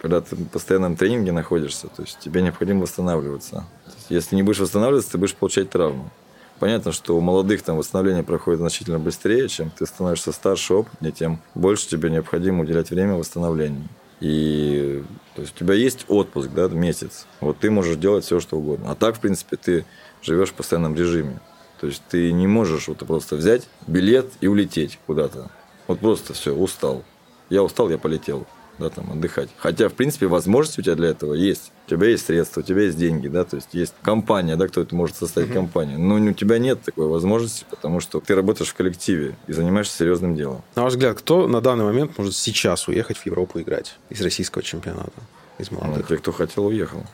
[0.00, 3.64] когда ты в постоянном тренинге находишься, то есть тебе необходимо восстанавливаться.
[4.08, 6.10] Если не будешь восстанавливаться, ты будешь получать травму.
[6.58, 11.40] Понятно, что у молодых там восстановление проходит значительно быстрее, чем ты становишься старше, опытнее, тем
[11.54, 13.88] больше тебе необходимо уделять время восстановлению.
[14.20, 15.02] И
[15.36, 17.26] то есть у тебя есть отпуск, да, месяц.
[17.42, 18.90] Вот ты можешь делать все, что угодно.
[18.90, 19.84] А так, в принципе, ты
[20.22, 21.40] живешь в постоянном режиме.
[21.78, 25.50] То есть ты не можешь вот просто взять билет и улететь куда-то.
[25.88, 27.04] Вот просто все, устал.
[27.50, 28.46] Я устал, я полетел
[28.78, 29.48] да, там, отдыхать.
[29.56, 31.72] Хотя, в принципе, возможность у тебя для этого есть.
[31.86, 34.82] У тебя есть средства, у тебя есть деньги, да, то есть есть компания, да, кто
[34.82, 35.54] это может составить uh-huh.
[35.54, 35.98] компанию.
[35.98, 40.34] Но у тебя нет такой возможности, потому что ты работаешь в коллективе и занимаешься серьезным
[40.34, 40.62] делом.
[40.74, 44.62] На ваш взгляд, кто на данный момент может сейчас уехать в Европу играть из российского
[44.62, 45.12] чемпионата?
[45.58, 45.96] Из молодых?
[45.96, 47.04] Ну, те, кто хотел, уехал.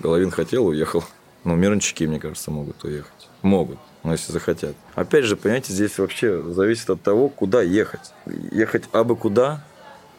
[0.00, 1.04] Головин хотел, уехал.
[1.44, 3.28] Но мирончики, мне кажется, могут уехать.
[3.42, 4.74] Могут, но если захотят.
[4.94, 8.12] Опять же, понимаете, здесь вообще зависит от того, куда ехать.
[8.26, 9.64] Ехать абы куда,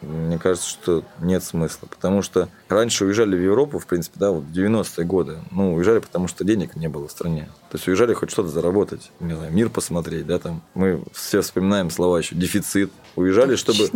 [0.02, 1.86] мне кажется, что нет смысла.
[1.86, 5.38] Потому что раньше уезжали в Европу, в принципе, да, вот в 90-е годы.
[5.50, 7.48] Ну, уезжали, потому что денег не было в стране.
[7.70, 10.62] То есть уезжали хоть что-то заработать, не знаю, мир посмотреть, да, там.
[10.74, 12.90] Мы все вспоминаем слова еще дефицит.
[13.16, 13.88] Уезжали, чтобы...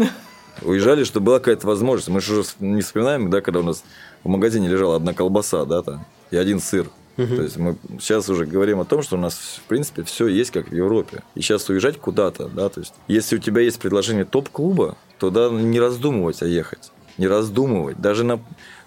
[0.62, 2.08] Уезжали, чтобы была какая-то возможность.
[2.08, 3.84] Мы же уже не вспоминаем, да, когда у нас
[4.24, 6.86] в магазине лежала одна колбаса, да, там, и один сыр.
[7.16, 10.50] То есть мы сейчас уже говорим о том, что у нас, в принципе, все есть
[10.50, 11.22] как в Европе.
[11.34, 15.48] И сейчас уезжать куда-то, да, то есть если у тебя есть предложение топ-клуба, то да,
[15.48, 16.92] не раздумывать, а ехать.
[17.18, 17.98] Не раздумывать.
[17.98, 18.40] Даже на,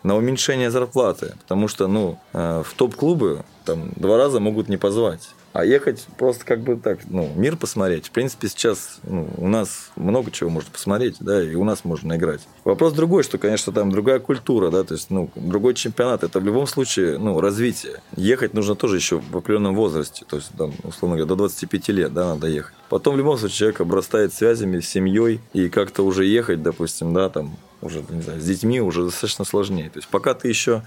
[0.04, 1.34] на уменьшение зарплаты.
[1.42, 5.30] Потому что, ну, э, в топ-клубы там два раза могут не позвать.
[5.52, 8.08] А ехать просто как бы так, ну, мир посмотреть.
[8.08, 12.16] В принципе, сейчас ну, у нас много чего можно посмотреть, да, и у нас можно
[12.16, 12.42] играть.
[12.64, 16.24] Вопрос другой, что, конечно, там другая культура, да, то есть, ну, другой чемпионат.
[16.24, 18.02] Это в любом случае, ну, развитие.
[18.16, 22.14] Ехать нужно тоже еще в определенном возрасте, то есть, там, условно говоря, до 25 лет,
[22.14, 22.76] да, надо ехать.
[22.90, 27.58] Потом, в любом случае, человек обрастает связями, семьей, и как-то уже ехать, допустим, да, там,
[27.82, 29.90] уже, не знаю, с детьми уже достаточно сложнее.
[29.90, 30.84] То есть, пока ты еще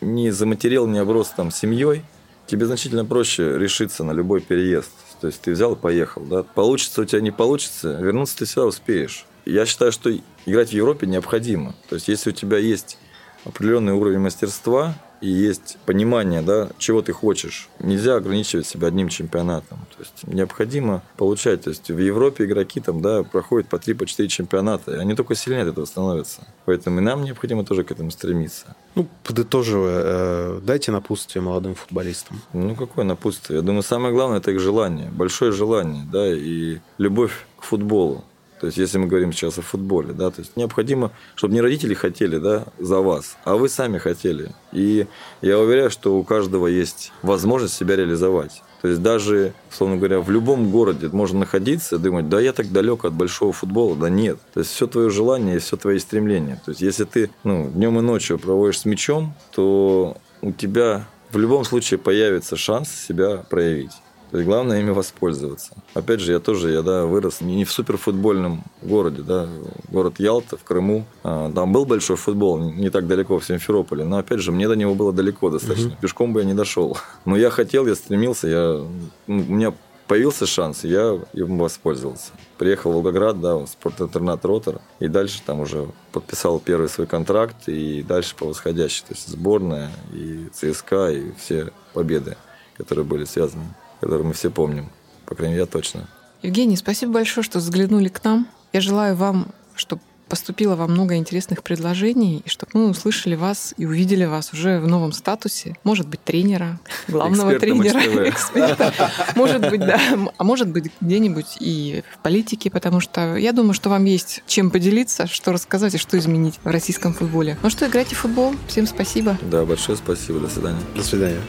[0.00, 2.02] не заматерил, не оброс там семьей,
[2.46, 4.90] тебе значительно проще решиться на любой переезд.
[5.20, 6.22] То есть ты взял и поехал.
[6.24, 6.42] Да?
[6.42, 9.26] Получится у тебя, не получится, вернуться ты всегда успеешь.
[9.44, 10.10] Я считаю, что
[10.44, 11.74] играть в Европе необходимо.
[11.88, 12.98] То есть если у тебя есть
[13.44, 14.94] определенный уровень мастерства,
[15.26, 17.68] и есть понимание, да, чего ты хочешь.
[17.80, 19.78] Нельзя ограничивать себя одним чемпионатом.
[19.96, 21.62] То есть необходимо получать.
[21.62, 25.14] То есть в Европе игроки там, да, проходят по 3 по 4 чемпионата, и они
[25.16, 26.46] только сильнее от этого становятся.
[26.64, 28.76] Поэтому и нам необходимо тоже к этому стремиться.
[28.94, 32.40] Ну, подытоживая, э, дайте напутствие молодым футболистам.
[32.52, 33.58] Ну, какое напутствие?
[33.58, 38.24] Я думаю, самое главное– это их желание, большое желание, да, и любовь к футболу.
[38.60, 41.94] То есть, если мы говорим сейчас о футболе, да, то есть необходимо, чтобы не родители
[41.94, 44.52] хотели, да, за вас, а вы сами хотели.
[44.72, 45.06] И
[45.42, 48.62] я уверяю, что у каждого есть возможность себя реализовать.
[48.82, 53.04] То есть даже, словно говоря, в любом городе можно находиться думать, да я так далек
[53.04, 54.38] от большого футбола, да нет.
[54.54, 56.60] То есть все твое желание и все твои стремления.
[56.64, 61.38] То есть если ты ну, днем и ночью проводишь с мячом, то у тебя в
[61.38, 63.92] любом случае появится шанс себя проявить.
[64.30, 65.74] То есть главное ими воспользоваться.
[65.94, 69.48] Опять же, я тоже, я да, вырос не в суперфутбольном городе, да,
[69.88, 71.06] город Ялта в Крыму.
[71.22, 74.74] А, там был большой футбол, не так далеко в Симферополе, но опять же, мне до
[74.74, 75.90] него было далеко достаточно.
[75.90, 75.96] Угу.
[76.00, 76.98] Пешком бы я не дошел.
[77.24, 78.84] Но я хотел, я стремился, я,
[79.26, 79.72] ну, у меня
[80.08, 82.32] появился шанс, я им воспользовался.
[82.58, 87.68] Приехал в Волгоград, да, в спортинтернат Ротор, и дальше там уже подписал первый свой контракт,
[87.68, 92.36] и дальше по восходящей, то есть сборная, и ЦСКА, и все победы,
[92.76, 93.64] которые были связаны
[94.00, 94.90] который мы все помним.
[95.26, 96.08] По крайней мере, я точно.
[96.42, 98.48] Евгений, спасибо большое, что заглянули к нам.
[98.72, 103.86] Я желаю вам, чтобы поступило вам много интересных предложений, и чтобы мы услышали вас и
[103.86, 105.76] увидели вас уже в новом статусе.
[105.84, 108.92] Может быть, тренера, главного тренера, эксперта.
[109.34, 110.00] Может быть, да.
[110.36, 114.70] А может быть, где-нибудь и в политике, потому что я думаю, что вам есть чем
[114.70, 117.56] поделиться, что рассказать и что изменить в российском футболе.
[117.62, 118.54] Ну что, играйте в футбол.
[118.68, 119.38] Всем спасибо.
[119.42, 120.40] Да, большое спасибо.
[120.40, 120.80] До свидания.
[120.94, 121.40] До свидания.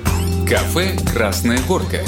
[0.47, 2.03] Кафе «Красная горка».